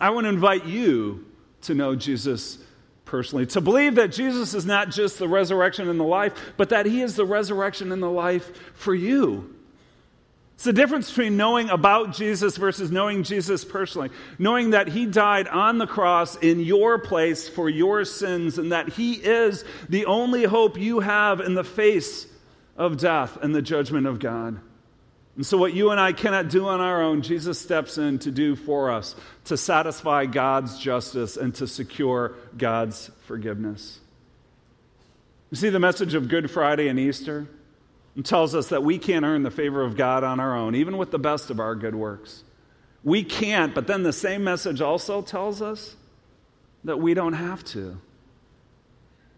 I 0.00 0.10
want 0.10 0.24
to 0.24 0.28
invite 0.28 0.66
you 0.66 1.24
to 1.62 1.74
know 1.74 1.94
Jesus 1.94 2.58
personally, 3.04 3.46
to 3.46 3.60
believe 3.60 3.96
that 3.96 4.08
Jesus 4.12 4.54
is 4.54 4.64
not 4.64 4.90
just 4.90 5.18
the 5.18 5.28
resurrection 5.28 5.88
and 5.88 6.00
the 6.00 6.04
life, 6.04 6.32
but 6.56 6.70
that 6.70 6.86
he 6.86 7.02
is 7.02 7.16
the 7.16 7.24
resurrection 7.24 7.92
and 7.92 8.02
the 8.02 8.10
life 8.10 8.50
for 8.74 8.94
you 8.94 9.54
It's 10.54 10.64
the 10.64 10.72
difference 10.72 11.08
between 11.10 11.36
knowing 11.36 11.68
about 11.68 12.14
Jesus 12.14 12.56
versus 12.56 12.90
knowing 12.90 13.24
Jesus 13.24 13.64
personally. 13.64 14.10
Knowing 14.38 14.70
that 14.70 14.88
he 14.88 15.04
died 15.04 15.48
on 15.48 15.78
the 15.78 15.86
cross 15.86 16.36
in 16.36 16.60
your 16.60 16.98
place 16.98 17.48
for 17.48 17.68
your 17.68 18.04
sins 18.04 18.56
and 18.58 18.70
that 18.70 18.90
he 18.90 19.14
is 19.14 19.64
the 19.88 20.06
only 20.06 20.44
hope 20.44 20.78
you 20.78 21.00
have 21.00 21.40
in 21.40 21.54
the 21.54 21.64
face 21.64 22.26
of 22.76 22.98
death 22.98 23.36
and 23.42 23.54
the 23.54 23.62
judgment 23.62 24.06
of 24.06 24.20
God. 24.20 24.60
And 25.36 25.44
so, 25.44 25.58
what 25.58 25.74
you 25.74 25.90
and 25.90 25.98
I 25.98 26.12
cannot 26.12 26.48
do 26.48 26.68
on 26.68 26.80
our 26.80 27.02
own, 27.02 27.22
Jesus 27.22 27.58
steps 27.58 27.98
in 27.98 28.20
to 28.20 28.30
do 28.30 28.54
for 28.54 28.90
us 28.90 29.16
to 29.46 29.56
satisfy 29.56 30.26
God's 30.26 30.78
justice 30.78 31.36
and 31.36 31.54
to 31.56 31.66
secure 31.66 32.34
God's 32.56 33.10
forgiveness. 33.26 33.98
You 35.50 35.56
see, 35.56 35.70
the 35.70 35.80
message 35.80 36.14
of 36.14 36.28
Good 36.28 36.50
Friday 36.50 36.88
and 36.88 36.98
Easter 36.98 37.48
tells 38.22 38.54
us 38.54 38.68
that 38.68 38.84
we 38.84 38.98
can't 38.98 39.24
earn 39.24 39.42
the 39.42 39.50
favor 39.50 39.82
of 39.82 39.96
God 39.96 40.22
on 40.22 40.38
our 40.38 40.56
own, 40.56 40.76
even 40.76 40.96
with 40.96 41.10
the 41.10 41.18
best 41.18 41.50
of 41.50 41.58
our 41.58 41.74
good 41.74 41.96
works. 41.96 42.44
We 43.02 43.24
can't, 43.24 43.74
but 43.74 43.86
then 43.86 44.02
the 44.02 44.12
same 44.12 44.44
message 44.44 44.80
also 44.80 45.20
tells 45.20 45.60
us 45.60 45.96
that 46.84 46.98
we 46.98 47.14
don't 47.14 47.32
have 47.32 47.64
to, 47.64 48.00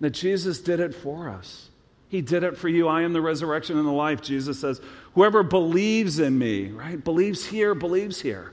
that 0.01 0.11
Jesus 0.11 0.61
did 0.61 0.79
it 0.79 0.95
for 0.95 1.31
us. 1.31 1.71
He 2.09 2.21
did 2.21 2.45
it 2.45 2.57
for 2.57 2.69
you. 2.69 2.87
I 2.87 3.03
am 3.03 3.13
the 3.13 3.21
resurrection 3.21 3.77
and 3.79 3.87
the 3.87 3.93
life. 3.93 4.23
Jesus 4.23 4.61
says, 4.61 4.81
Whoever 5.17 5.43
believes 5.43 6.19
in 6.19 6.39
me, 6.39 6.69
right, 6.69 7.03
believes 7.03 7.47
here, 7.47 7.75
believes 7.75 8.21
here. 8.21 8.53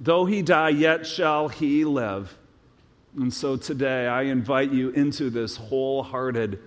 Though 0.00 0.24
he 0.24 0.42
die, 0.42 0.70
yet 0.70 1.06
shall 1.06 1.46
he 1.46 1.84
live. 1.84 2.36
And 3.16 3.32
so 3.32 3.56
today, 3.56 4.08
I 4.08 4.22
invite 4.22 4.72
you 4.72 4.90
into 4.90 5.30
this 5.30 5.56
wholehearted 5.56 6.58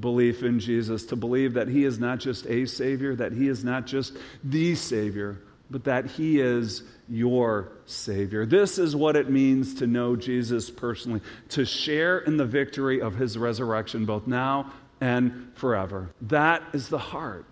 belief 0.00 0.42
in 0.42 0.58
Jesus, 0.58 1.04
to 1.04 1.16
believe 1.16 1.52
that 1.52 1.68
he 1.68 1.84
is 1.84 1.98
not 1.98 2.18
just 2.18 2.46
a 2.46 2.64
Savior, 2.64 3.14
that 3.16 3.32
he 3.32 3.46
is 3.46 3.62
not 3.62 3.86
just 3.86 4.16
the 4.42 4.74
Savior, 4.74 5.38
but 5.70 5.84
that 5.84 6.06
he 6.06 6.40
is 6.40 6.82
your 7.10 7.72
Savior. 7.84 8.46
This 8.46 8.78
is 8.78 8.96
what 8.96 9.16
it 9.16 9.28
means 9.28 9.74
to 9.74 9.86
know 9.86 10.16
Jesus 10.16 10.70
personally, 10.70 11.20
to 11.50 11.66
share 11.66 12.20
in 12.20 12.38
the 12.38 12.46
victory 12.46 13.02
of 13.02 13.16
his 13.16 13.36
resurrection, 13.36 14.06
both 14.06 14.26
now 14.26 14.72
and 15.02 15.52
forever. 15.56 16.08
That 16.22 16.62
is 16.72 16.88
the 16.88 16.96
heart 16.96 17.44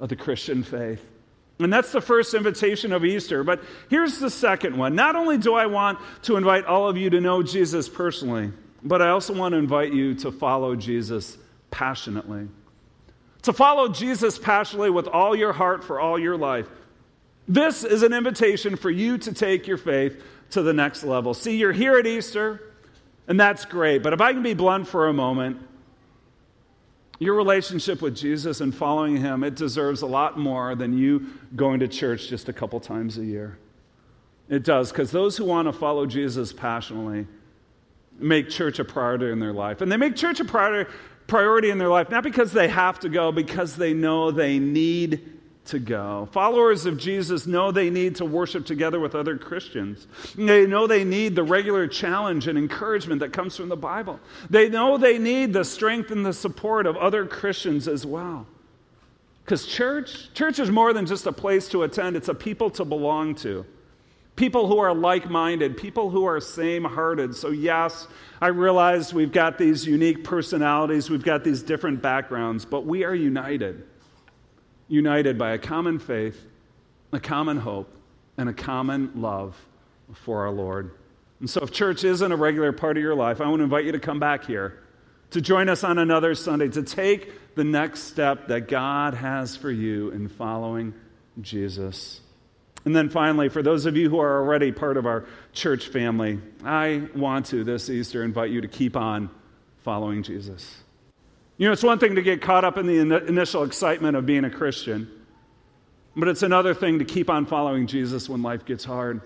of 0.00 0.08
the 0.08 0.16
Christian 0.16 0.62
faith. 0.62 1.04
And 1.60 1.72
that's 1.72 1.90
the 1.90 2.00
first 2.00 2.34
invitation 2.34 2.92
of 2.92 3.04
Easter. 3.04 3.42
But 3.42 3.62
here's 3.90 4.18
the 4.18 4.30
second 4.30 4.76
one. 4.76 4.94
Not 4.94 5.16
only 5.16 5.38
do 5.38 5.54
I 5.54 5.66
want 5.66 5.98
to 6.22 6.36
invite 6.36 6.66
all 6.66 6.88
of 6.88 6.96
you 6.96 7.10
to 7.10 7.20
know 7.20 7.42
Jesus 7.42 7.88
personally, 7.88 8.52
but 8.82 9.02
I 9.02 9.10
also 9.10 9.34
want 9.34 9.52
to 9.52 9.58
invite 9.58 9.92
you 9.92 10.14
to 10.16 10.30
follow 10.30 10.76
Jesus 10.76 11.36
passionately. 11.70 12.48
To 13.42 13.52
follow 13.52 13.88
Jesus 13.88 14.38
passionately 14.38 14.90
with 14.90 15.08
all 15.08 15.34
your 15.34 15.52
heart 15.52 15.82
for 15.82 15.98
all 15.98 16.18
your 16.18 16.36
life. 16.36 16.68
This 17.48 17.82
is 17.82 18.02
an 18.02 18.12
invitation 18.12 18.76
for 18.76 18.90
you 18.90 19.18
to 19.18 19.32
take 19.32 19.66
your 19.66 19.78
faith 19.78 20.22
to 20.50 20.62
the 20.62 20.72
next 20.72 21.02
level. 21.02 21.34
See, 21.34 21.56
you're 21.56 21.72
here 21.72 21.98
at 21.98 22.06
Easter, 22.06 22.60
and 23.26 23.38
that's 23.40 23.64
great. 23.64 24.02
But 24.02 24.12
if 24.12 24.20
I 24.20 24.32
can 24.32 24.42
be 24.42 24.54
blunt 24.54 24.86
for 24.86 25.08
a 25.08 25.12
moment, 25.12 25.60
your 27.18 27.34
relationship 27.34 28.00
with 28.00 28.16
Jesus 28.16 28.60
and 28.60 28.74
following 28.74 29.16
him, 29.16 29.42
it 29.42 29.56
deserves 29.56 30.02
a 30.02 30.06
lot 30.06 30.38
more 30.38 30.74
than 30.74 30.96
you 30.96 31.26
going 31.56 31.80
to 31.80 31.88
church 31.88 32.28
just 32.28 32.48
a 32.48 32.52
couple 32.52 32.78
times 32.80 33.18
a 33.18 33.24
year. 33.24 33.58
It 34.48 34.64
does, 34.64 34.90
because 34.90 35.10
those 35.10 35.36
who 35.36 35.44
want 35.44 35.66
to 35.66 35.72
follow 35.72 36.06
Jesus 36.06 36.52
passionately 36.52 37.26
make 38.18 38.48
church 38.48 38.78
a 38.78 38.84
priority 38.84 39.30
in 39.30 39.40
their 39.40 39.52
life. 39.52 39.80
And 39.80 39.90
they 39.90 39.96
make 39.96 40.16
church 40.16 40.40
a 40.40 40.44
priority, 40.44 40.90
priority 41.26 41.70
in 41.70 41.78
their 41.78 41.88
life, 41.88 42.10
not 42.10 42.24
because 42.24 42.52
they 42.52 42.68
have 42.68 42.98
to 43.00 43.08
go, 43.08 43.30
because 43.30 43.76
they 43.76 43.92
know 43.94 44.30
they 44.30 44.58
need 44.58 45.37
to 45.68 45.78
go. 45.78 46.28
Followers 46.32 46.86
of 46.86 46.98
Jesus 46.98 47.46
know 47.46 47.70
they 47.70 47.90
need 47.90 48.16
to 48.16 48.24
worship 48.24 48.66
together 48.66 49.00
with 49.00 49.14
other 49.14 49.38
Christians. 49.38 50.06
They 50.36 50.66
know 50.66 50.86
they 50.86 51.04
need 51.04 51.34
the 51.34 51.42
regular 51.42 51.86
challenge 51.86 52.46
and 52.46 52.58
encouragement 52.58 53.20
that 53.20 53.32
comes 53.32 53.56
from 53.56 53.68
the 53.68 53.76
Bible. 53.76 54.20
They 54.50 54.68
know 54.68 54.98
they 54.98 55.18
need 55.18 55.52
the 55.52 55.64
strength 55.64 56.10
and 56.10 56.24
the 56.24 56.32
support 56.32 56.86
of 56.86 56.96
other 56.96 57.26
Christians 57.26 57.88
as 57.88 58.04
well. 58.04 58.46
Because 59.44 59.66
church, 59.66 60.32
church 60.34 60.58
is 60.58 60.70
more 60.70 60.92
than 60.92 61.06
just 61.06 61.26
a 61.26 61.32
place 61.32 61.68
to 61.70 61.82
attend, 61.82 62.16
it's 62.16 62.28
a 62.28 62.34
people 62.34 62.70
to 62.70 62.84
belong 62.84 63.34
to. 63.36 63.64
People 64.36 64.68
who 64.68 64.78
are 64.78 64.94
like 64.94 65.28
minded, 65.28 65.76
people 65.76 66.10
who 66.10 66.24
are 66.26 66.40
same 66.40 66.84
hearted. 66.84 67.34
So, 67.34 67.48
yes, 67.48 68.06
I 68.40 68.48
realize 68.48 69.12
we've 69.12 69.32
got 69.32 69.58
these 69.58 69.84
unique 69.86 70.22
personalities, 70.22 71.10
we've 71.10 71.24
got 71.24 71.44
these 71.44 71.62
different 71.62 72.02
backgrounds, 72.02 72.64
but 72.64 72.86
we 72.86 73.04
are 73.04 73.14
united 73.14 73.84
united 74.88 75.38
by 75.38 75.52
a 75.52 75.58
common 75.58 75.98
faith, 75.98 76.44
a 77.12 77.20
common 77.20 77.58
hope, 77.58 77.94
and 78.36 78.48
a 78.48 78.52
common 78.52 79.12
love 79.16 79.56
for 80.12 80.46
our 80.46 80.52
Lord. 80.52 80.90
And 81.40 81.48
so, 81.48 81.60
if 81.60 81.70
church 81.70 82.04
isn't 82.04 82.32
a 82.32 82.36
regular 82.36 82.72
part 82.72 82.96
of 82.96 83.02
your 83.02 83.14
life, 83.14 83.40
I 83.40 83.48
want 83.48 83.60
to 83.60 83.64
invite 83.64 83.84
you 83.84 83.92
to 83.92 84.00
come 84.00 84.18
back 84.18 84.44
here, 84.44 84.82
to 85.30 85.40
join 85.40 85.68
us 85.68 85.84
on 85.84 85.98
another 85.98 86.34
Sunday, 86.34 86.68
to 86.68 86.82
take 86.82 87.54
the 87.54 87.64
next 87.64 88.04
step 88.04 88.48
that 88.48 88.68
God 88.68 89.14
has 89.14 89.56
for 89.56 89.70
you 89.70 90.10
in 90.10 90.28
following 90.28 90.94
Jesus. 91.40 92.20
And 92.84 92.94
then 92.94 93.08
finally, 93.08 93.48
for 93.48 93.62
those 93.62 93.86
of 93.86 93.96
you 93.96 94.08
who 94.08 94.18
are 94.18 94.40
already 94.40 94.72
part 94.72 94.96
of 94.96 95.06
our 95.06 95.26
church 95.52 95.88
family, 95.88 96.40
I 96.64 97.08
want 97.14 97.46
to 97.46 97.64
this 97.64 97.90
Easter 97.90 98.22
invite 98.22 98.50
you 98.50 98.60
to 98.62 98.68
keep 98.68 98.96
on 98.96 99.30
following 99.82 100.22
Jesus. 100.22 100.82
You 101.58 101.66
know, 101.66 101.72
it's 101.72 101.82
one 101.82 101.98
thing 101.98 102.14
to 102.14 102.22
get 102.22 102.40
caught 102.40 102.64
up 102.64 102.78
in 102.78 102.86
the 102.86 102.98
in- 102.98 103.12
initial 103.12 103.64
excitement 103.64 104.16
of 104.16 104.24
being 104.24 104.44
a 104.44 104.50
Christian, 104.50 105.10
but 106.16 106.28
it's 106.28 106.44
another 106.44 106.72
thing 106.72 107.00
to 107.00 107.04
keep 107.04 107.28
on 107.28 107.46
following 107.46 107.88
Jesus 107.88 108.28
when 108.28 108.42
life 108.42 108.64
gets 108.64 108.84
hard. 108.84 109.20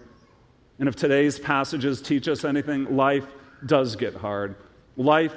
And 0.78 0.88
if 0.88 0.96
today's 0.96 1.38
passages 1.38 2.00
teach 2.00 2.28
us 2.28 2.44
anything, 2.44 2.96
life 2.96 3.26
does 3.64 3.96
get 3.96 4.14
hard. 4.14 4.56
Life 4.96 5.34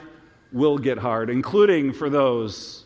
will 0.54 0.78
get 0.78 0.98
hard, 0.98 1.30
including 1.30 1.92
for 1.92 2.10
those 2.10 2.86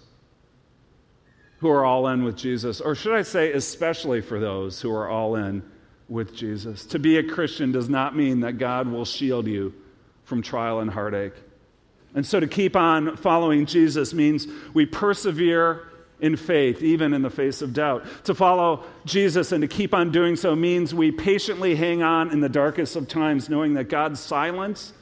who 1.59 1.69
are 1.69 1.85
all 1.85 2.07
in 2.07 2.23
with 2.23 2.35
Jesus, 2.35 2.81
or 2.81 2.95
should 2.95 3.13
I 3.13 3.21
say, 3.21 3.51
especially 3.51 4.21
for 4.21 4.39
those 4.39 4.81
who 4.81 4.91
are 4.91 5.07
all 5.07 5.35
in 5.35 5.61
with 6.07 6.35
Jesus. 6.35 6.85
To 6.87 6.99
be 6.99 7.17
a 7.17 7.23
Christian 7.23 7.71
does 7.71 7.89
not 7.89 8.15
mean 8.15 8.39
that 8.39 8.57
God 8.57 8.87
will 8.87 9.05
shield 9.05 9.45
you 9.45 9.73
from 10.23 10.41
trial 10.41 10.79
and 10.79 10.89
heartache. 10.89 11.33
And 12.15 12.25
so 12.25 12.39
to 12.39 12.47
keep 12.47 12.75
on 12.75 13.17
following 13.17 13.65
Jesus 13.65 14.13
means 14.13 14.47
we 14.73 14.85
persevere 14.85 15.87
in 16.19 16.35
faith, 16.35 16.81
even 16.81 17.13
in 17.13 17.21
the 17.21 17.29
face 17.29 17.61
of 17.61 17.73
doubt. 17.73 18.03
To 18.25 18.35
follow 18.35 18.83
Jesus 19.05 19.51
and 19.51 19.61
to 19.61 19.67
keep 19.67 19.93
on 19.93 20.11
doing 20.11 20.35
so 20.35 20.55
means 20.55 20.93
we 20.93 21.11
patiently 21.11 21.75
hang 21.75 22.03
on 22.03 22.31
in 22.31 22.41
the 22.41 22.49
darkest 22.49 22.95
of 22.95 23.07
times, 23.07 23.49
knowing 23.49 23.75
that 23.75 23.85
God's 23.85 24.19
silence 24.19 24.93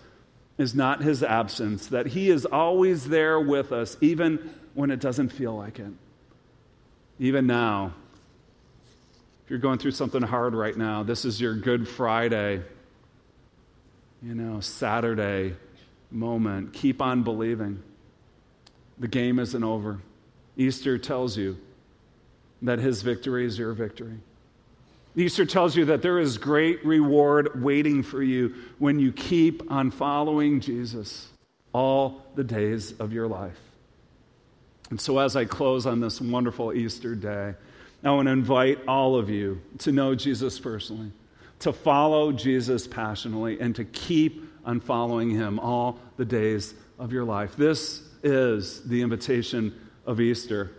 is 0.57 0.75
not 0.75 1.01
his 1.01 1.23
absence, 1.23 1.87
that 1.87 2.07
he 2.07 2.29
is 2.29 2.45
always 2.45 3.07
there 3.07 3.39
with 3.39 3.71
us, 3.71 3.97
even 4.01 4.53
when 4.73 4.91
it 4.91 4.99
doesn't 4.99 5.29
feel 5.29 5.55
like 5.55 5.79
it. 5.79 5.91
Even 7.19 7.47
now, 7.47 7.93
if 9.43 9.49
you're 9.49 9.59
going 9.59 9.79
through 9.79 9.91
something 9.91 10.21
hard 10.21 10.53
right 10.53 10.75
now, 10.75 11.03
this 11.03 11.25
is 11.25 11.39
your 11.41 11.55
Good 11.55 11.87
Friday, 11.87 12.61
you 14.21 14.35
know, 14.35 14.59
Saturday 14.59 15.55
moment. 16.11 16.73
Keep 16.73 17.01
on 17.01 17.23
believing. 17.23 17.81
The 18.99 19.07
game 19.07 19.39
isn't 19.39 19.63
over. 19.63 19.99
Easter 20.55 20.97
tells 20.97 21.37
you 21.37 21.57
that 22.61 22.79
his 22.79 23.01
victory 23.01 23.45
is 23.45 23.57
your 23.57 23.73
victory. 23.73 24.17
Easter 25.15 25.45
tells 25.45 25.75
you 25.75 25.85
that 25.85 26.01
there 26.01 26.19
is 26.19 26.37
great 26.37 26.85
reward 26.85 27.63
waiting 27.63 28.03
for 28.03 28.21
you 28.21 28.53
when 28.77 28.99
you 28.99 29.11
keep 29.11 29.71
on 29.71 29.89
following 29.89 30.59
Jesus 30.59 31.27
all 31.73 32.23
the 32.35 32.43
days 32.43 32.93
of 32.99 33.13
your 33.13 33.27
life. 33.27 33.57
And 34.89 35.01
so, 35.01 35.19
as 35.19 35.35
I 35.35 35.45
close 35.45 35.85
on 35.85 35.99
this 35.99 36.21
wonderful 36.21 36.71
Easter 36.71 37.13
day, 37.15 37.55
I 38.03 38.11
want 38.11 38.27
to 38.27 38.31
invite 38.31 38.79
all 38.87 39.15
of 39.15 39.29
you 39.29 39.61
to 39.79 39.91
know 39.91 40.15
Jesus 40.15 40.59
personally, 40.59 41.11
to 41.59 41.73
follow 41.73 42.31
Jesus 42.31 42.87
passionately, 42.87 43.59
and 43.59 43.75
to 43.75 43.83
keep 43.85 44.46
on 44.67 44.81
following 44.81 45.31
him 45.31 45.59
all 45.59 45.97
the 46.17 46.25
days 46.25 46.75
of 46.99 47.11
your 47.11 47.23
life. 47.23 47.55
This 47.55 48.01
is 48.21 48.83
the 48.83 49.01
invitation 49.01 49.73
of 50.05 50.19
Easter. 50.19 50.71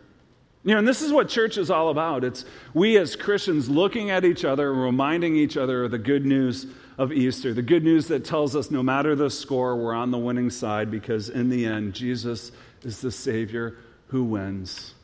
You 0.63 0.75
know, 0.75 0.81
and 0.81 0.87
this 0.87 1.01
is 1.01 1.11
what 1.11 1.29
church 1.29 1.57
is 1.57 1.71
all 1.71 1.89
about. 1.89 2.23
It's 2.23 2.45
we 2.75 2.99
as 2.99 3.17
Christians 3.17 3.71
looking 3.71 4.11
at 4.11 4.25
each 4.25 4.45
other 4.45 4.71
and 4.71 4.83
reminding 4.83 5.37
each 5.37 5.57
other 5.57 5.85
of 5.85 5.91
the 5.91 5.99
good 5.99 6.27
news 6.27 6.67
of 6.99 7.13
Easter, 7.13 7.55
the 7.55 7.63
good 7.63 7.83
news 7.83 8.09
that 8.09 8.25
tells 8.25 8.55
us 8.55 8.71
no 8.71 8.83
matter 8.83 9.17
the 9.17 9.31
score, 9.31 9.77
we're 9.77 9.95
on 9.95 10.11
the 10.11 10.19
winning 10.19 10.51
side 10.51 10.91
because 10.91 11.31
in 11.31 11.49
the 11.49 11.65
end, 11.65 11.95
Jesus 11.95 12.53
is 12.83 13.01
the 13.01 13.11
Savior 13.11 13.79
who 14.09 14.25
wins. 14.25 14.95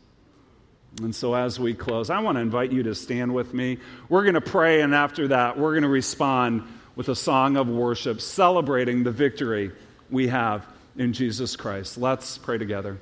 And 1.01 1.15
so, 1.15 1.35
as 1.35 1.59
we 1.59 1.73
close, 1.75 2.11
I 2.11 2.21
want 2.21 2.37
to 2.37 2.41
invite 2.41 2.71
you 2.71 2.83
to 2.85 2.95
stand 2.95 3.35
with 3.35 3.55
me. 3.55 3.79
We're 4.09 4.23
going 4.23 4.35
to 4.35 4.41
pray, 4.41 4.83
and 4.83 4.95
after 4.95 5.29
that, 5.29 5.59
we're 5.59 5.73
going 5.73 5.83
to 5.83 5.89
respond 5.89 6.65
with 6.97 7.09
a 7.09 7.17
song 7.17 7.57
of 7.57 7.69
worship 7.69 8.21
celebrating 8.21 9.03
the 9.03 9.11
victory 9.11 9.73
we 10.11 10.29
have 10.29 10.67
in 10.97 11.13
Jesus 11.13 11.57
Christ. 11.57 11.99
Let's 11.99 12.39
pray 12.39 12.59
together. 12.59 12.99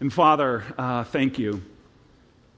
And 0.00 0.12
Father, 0.12 0.64
uh, 0.76 1.04
thank 1.04 1.38
you. 1.38 1.62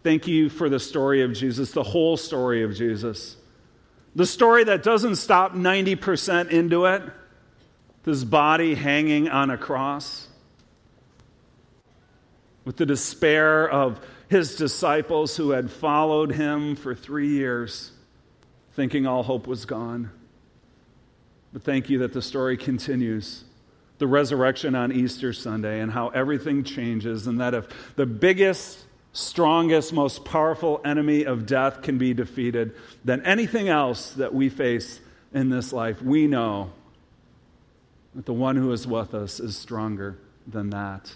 Thank 0.02 0.26
you 0.26 0.48
for 0.48 0.68
the 0.68 0.80
story 0.80 1.22
of 1.22 1.32
Jesus, 1.32 1.72
the 1.72 1.82
whole 1.82 2.16
story 2.16 2.62
of 2.62 2.74
Jesus. 2.74 3.36
The 4.14 4.26
story 4.26 4.64
that 4.64 4.82
doesn't 4.82 5.16
stop 5.16 5.52
90% 5.52 6.50
into 6.50 6.86
it, 6.86 7.02
his 8.04 8.24
body 8.24 8.74
hanging 8.74 9.28
on 9.28 9.50
a 9.50 9.58
cross, 9.58 10.28
with 12.64 12.76
the 12.76 12.86
despair 12.86 13.68
of 13.68 14.00
his 14.28 14.56
disciples 14.56 15.36
who 15.36 15.50
had 15.50 15.70
followed 15.70 16.32
him 16.32 16.76
for 16.76 16.94
three 16.94 17.28
years, 17.28 17.92
thinking 18.76 19.06
all 19.06 19.22
hope 19.22 19.46
was 19.46 19.64
gone. 19.64 20.10
But 21.52 21.62
thank 21.62 21.88
you 21.88 21.98
that 22.00 22.12
the 22.12 22.20
story 22.20 22.58
continues. 22.58 23.44
The 23.98 24.06
resurrection 24.06 24.74
on 24.74 24.92
Easter 24.92 25.32
Sunday 25.32 25.80
and 25.80 25.90
how 25.90 26.08
everything 26.08 26.62
changes, 26.62 27.26
and 27.26 27.40
that 27.40 27.54
if 27.54 27.96
the 27.96 28.04
biggest, 28.04 28.84
strongest, 29.14 29.94
most 29.94 30.26
powerful 30.26 30.82
enemy 30.84 31.24
of 31.24 31.46
death 31.46 31.80
can 31.80 31.96
be 31.96 32.12
defeated, 32.12 32.74
then 33.02 33.22
anything 33.22 33.70
else 33.70 34.12
that 34.12 34.34
we 34.34 34.50
face 34.50 35.00
in 35.32 35.48
this 35.48 35.72
life, 35.72 36.02
we 36.02 36.26
know 36.26 36.70
that 38.14 38.26
the 38.26 38.34
one 38.34 38.56
who 38.56 38.70
is 38.72 38.86
with 38.86 39.14
us 39.14 39.40
is 39.40 39.56
stronger 39.56 40.18
than 40.46 40.68
that. 40.70 41.10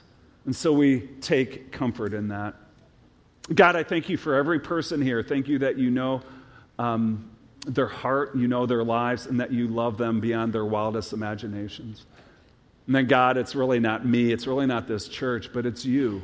And 0.46 0.56
so 0.56 0.72
we 0.72 1.00
take 1.20 1.70
comfort 1.70 2.14
in 2.14 2.28
that. 2.28 2.54
God, 3.54 3.76
I 3.76 3.82
thank 3.82 4.08
you 4.08 4.16
for 4.16 4.34
every 4.34 4.60
person 4.60 5.02
here. 5.02 5.22
Thank 5.22 5.48
you 5.48 5.58
that 5.58 5.76
you 5.76 5.90
know 5.90 6.22
um, 6.78 7.29
their 7.66 7.86
heart, 7.86 8.34
you 8.34 8.48
know 8.48 8.66
their 8.66 8.84
lives, 8.84 9.26
and 9.26 9.40
that 9.40 9.52
you 9.52 9.68
love 9.68 9.98
them 9.98 10.20
beyond 10.20 10.52
their 10.52 10.64
wildest 10.64 11.12
imaginations. 11.12 12.06
And 12.86 12.94
then, 12.94 13.06
God, 13.06 13.36
it's 13.36 13.54
really 13.54 13.80
not 13.80 14.06
me, 14.06 14.32
it's 14.32 14.46
really 14.46 14.66
not 14.66 14.88
this 14.88 15.08
church, 15.08 15.50
but 15.52 15.66
it's 15.66 15.84
you 15.84 16.22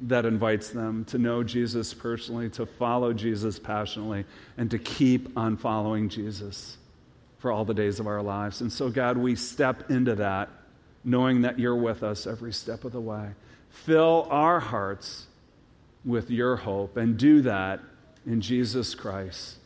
that 0.00 0.26
invites 0.26 0.70
them 0.70 1.04
to 1.06 1.18
know 1.18 1.42
Jesus 1.42 1.94
personally, 1.94 2.50
to 2.50 2.66
follow 2.66 3.12
Jesus 3.12 3.58
passionately, 3.58 4.26
and 4.58 4.70
to 4.70 4.78
keep 4.78 5.36
on 5.38 5.56
following 5.56 6.08
Jesus 6.08 6.76
for 7.38 7.50
all 7.50 7.64
the 7.64 7.72
days 7.72 7.98
of 8.00 8.06
our 8.06 8.22
lives. 8.22 8.60
And 8.60 8.70
so, 8.70 8.90
God, 8.90 9.16
we 9.16 9.36
step 9.36 9.90
into 9.90 10.16
that 10.16 10.50
knowing 11.04 11.42
that 11.42 11.58
you're 11.58 11.76
with 11.76 12.02
us 12.02 12.26
every 12.26 12.52
step 12.52 12.84
of 12.84 12.92
the 12.92 13.00
way. 13.00 13.28
Fill 13.70 14.26
our 14.30 14.58
hearts 14.58 15.26
with 16.04 16.30
your 16.30 16.56
hope 16.56 16.96
and 16.96 17.16
do 17.16 17.42
that 17.42 17.80
in 18.26 18.40
Jesus 18.40 18.94
Christ 18.94 19.58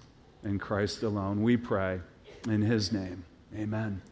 and 0.43 0.61
Christ 0.61 1.03
alone. 1.03 1.43
We 1.43 1.57
pray 1.57 2.01
in 2.47 2.63
his 2.63 2.93
name. 2.93 3.25
Amen. 3.57 4.03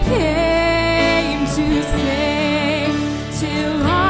Came 0.00 1.46
to 1.46 1.82
save, 1.82 3.40
till 3.40 4.05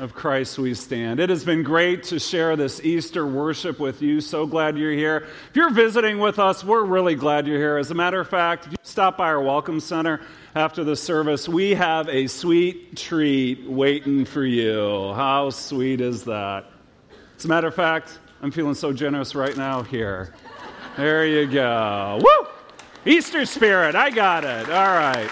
of 0.00 0.14
Christ 0.14 0.58
we 0.58 0.72
stand. 0.72 1.20
It 1.20 1.28
has 1.28 1.44
been 1.44 1.62
great 1.62 2.04
to 2.04 2.18
share 2.18 2.56
this 2.56 2.80
Easter 2.82 3.26
worship 3.26 3.78
with 3.78 4.00
you. 4.00 4.22
So 4.22 4.46
glad 4.46 4.78
you're 4.78 4.92
here. 4.92 5.26
If 5.50 5.56
you're 5.56 5.70
visiting 5.70 6.18
with 6.18 6.38
us, 6.38 6.64
we're 6.64 6.84
really 6.84 7.14
glad 7.14 7.46
you're 7.46 7.58
here. 7.58 7.76
As 7.76 7.90
a 7.90 7.94
matter 7.94 8.18
of 8.18 8.28
fact, 8.28 8.66
if 8.66 8.72
you 8.72 8.78
stop 8.82 9.18
by 9.18 9.26
our 9.26 9.42
Welcome 9.42 9.78
Center 9.78 10.22
after 10.54 10.84
the 10.84 10.96
service, 10.96 11.48
we 11.48 11.74
have 11.74 12.08
a 12.08 12.26
sweet 12.28 12.96
treat 12.96 13.68
waiting 13.68 14.24
for 14.24 14.44
you. 14.44 15.12
How 15.12 15.50
sweet 15.50 16.00
is 16.00 16.24
that? 16.24 16.64
As 17.36 17.44
a 17.44 17.48
matter 17.48 17.68
of 17.68 17.74
fact, 17.74 18.18
I'm 18.40 18.50
feeling 18.50 18.74
so 18.74 18.94
generous 18.94 19.34
right 19.34 19.56
now 19.56 19.82
here. 19.82 20.34
There 20.96 21.26
you 21.26 21.46
go. 21.46 22.20
Woo! 22.22 22.48
Easter 23.04 23.44
spirit, 23.44 23.94
I 23.94 24.08
got 24.08 24.44
it. 24.44 24.70
All 24.70 24.86
right. 24.86 25.30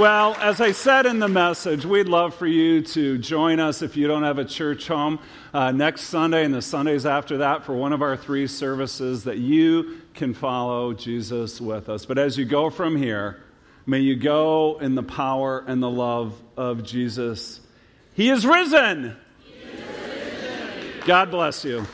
Well, 0.00 0.34
as 0.40 0.62
I 0.62 0.72
said 0.72 1.04
in 1.04 1.18
the 1.18 1.28
message, 1.28 1.84
we'd 1.84 2.08
love 2.08 2.34
for 2.34 2.46
you 2.46 2.80
to 2.80 3.18
join 3.18 3.60
us 3.60 3.82
if 3.82 3.98
you 3.98 4.08
don't 4.08 4.22
have 4.22 4.38
a 4.38 4.46
church 4.46 4.88
home 4.88 5.18
uh, 5.52 5.72
next 5.72 6.04
Sunday 6.04 6.42
and 6.42 6.54
the 6.54 6.62
Sundays 6.62 7.04
after 7.04 7.36
that 7.36 7.66
for 7.66 7.74
one 7.74 7.92
of 7.92 8.00
our 8.00 8.16
three 8.16 8.46
services 8.46 9.24
that 9.24 9.36
you 9.36 10.00
can 10.14 10.32
follow 10.32 10.94
Jesus 10.94 11.60
with 11.60 11.90
us. 11.90 12.06
But 12.06 12.16
as 12.16 12.38
you 12.38 12.46
go 12.46 12.70
from 12.70 12.96
here, 12.96 13.42
may 13.84 13.98
you 13.98 14.16
go 14.16 14.78
in 14.80 14.94
the 14.94 15.02
power 15.02 15.62
and 15.66 15.82
the 15.82 15.90
love 15.90 16.32
of 16.56 16.82
Jesus. 16.82 17.60
He 18.14 18.30
is 18.30 18.46
risen. 18.46 19.18
God 21.04 21.30
bless 21.30 21.62
you. 21.62 21.84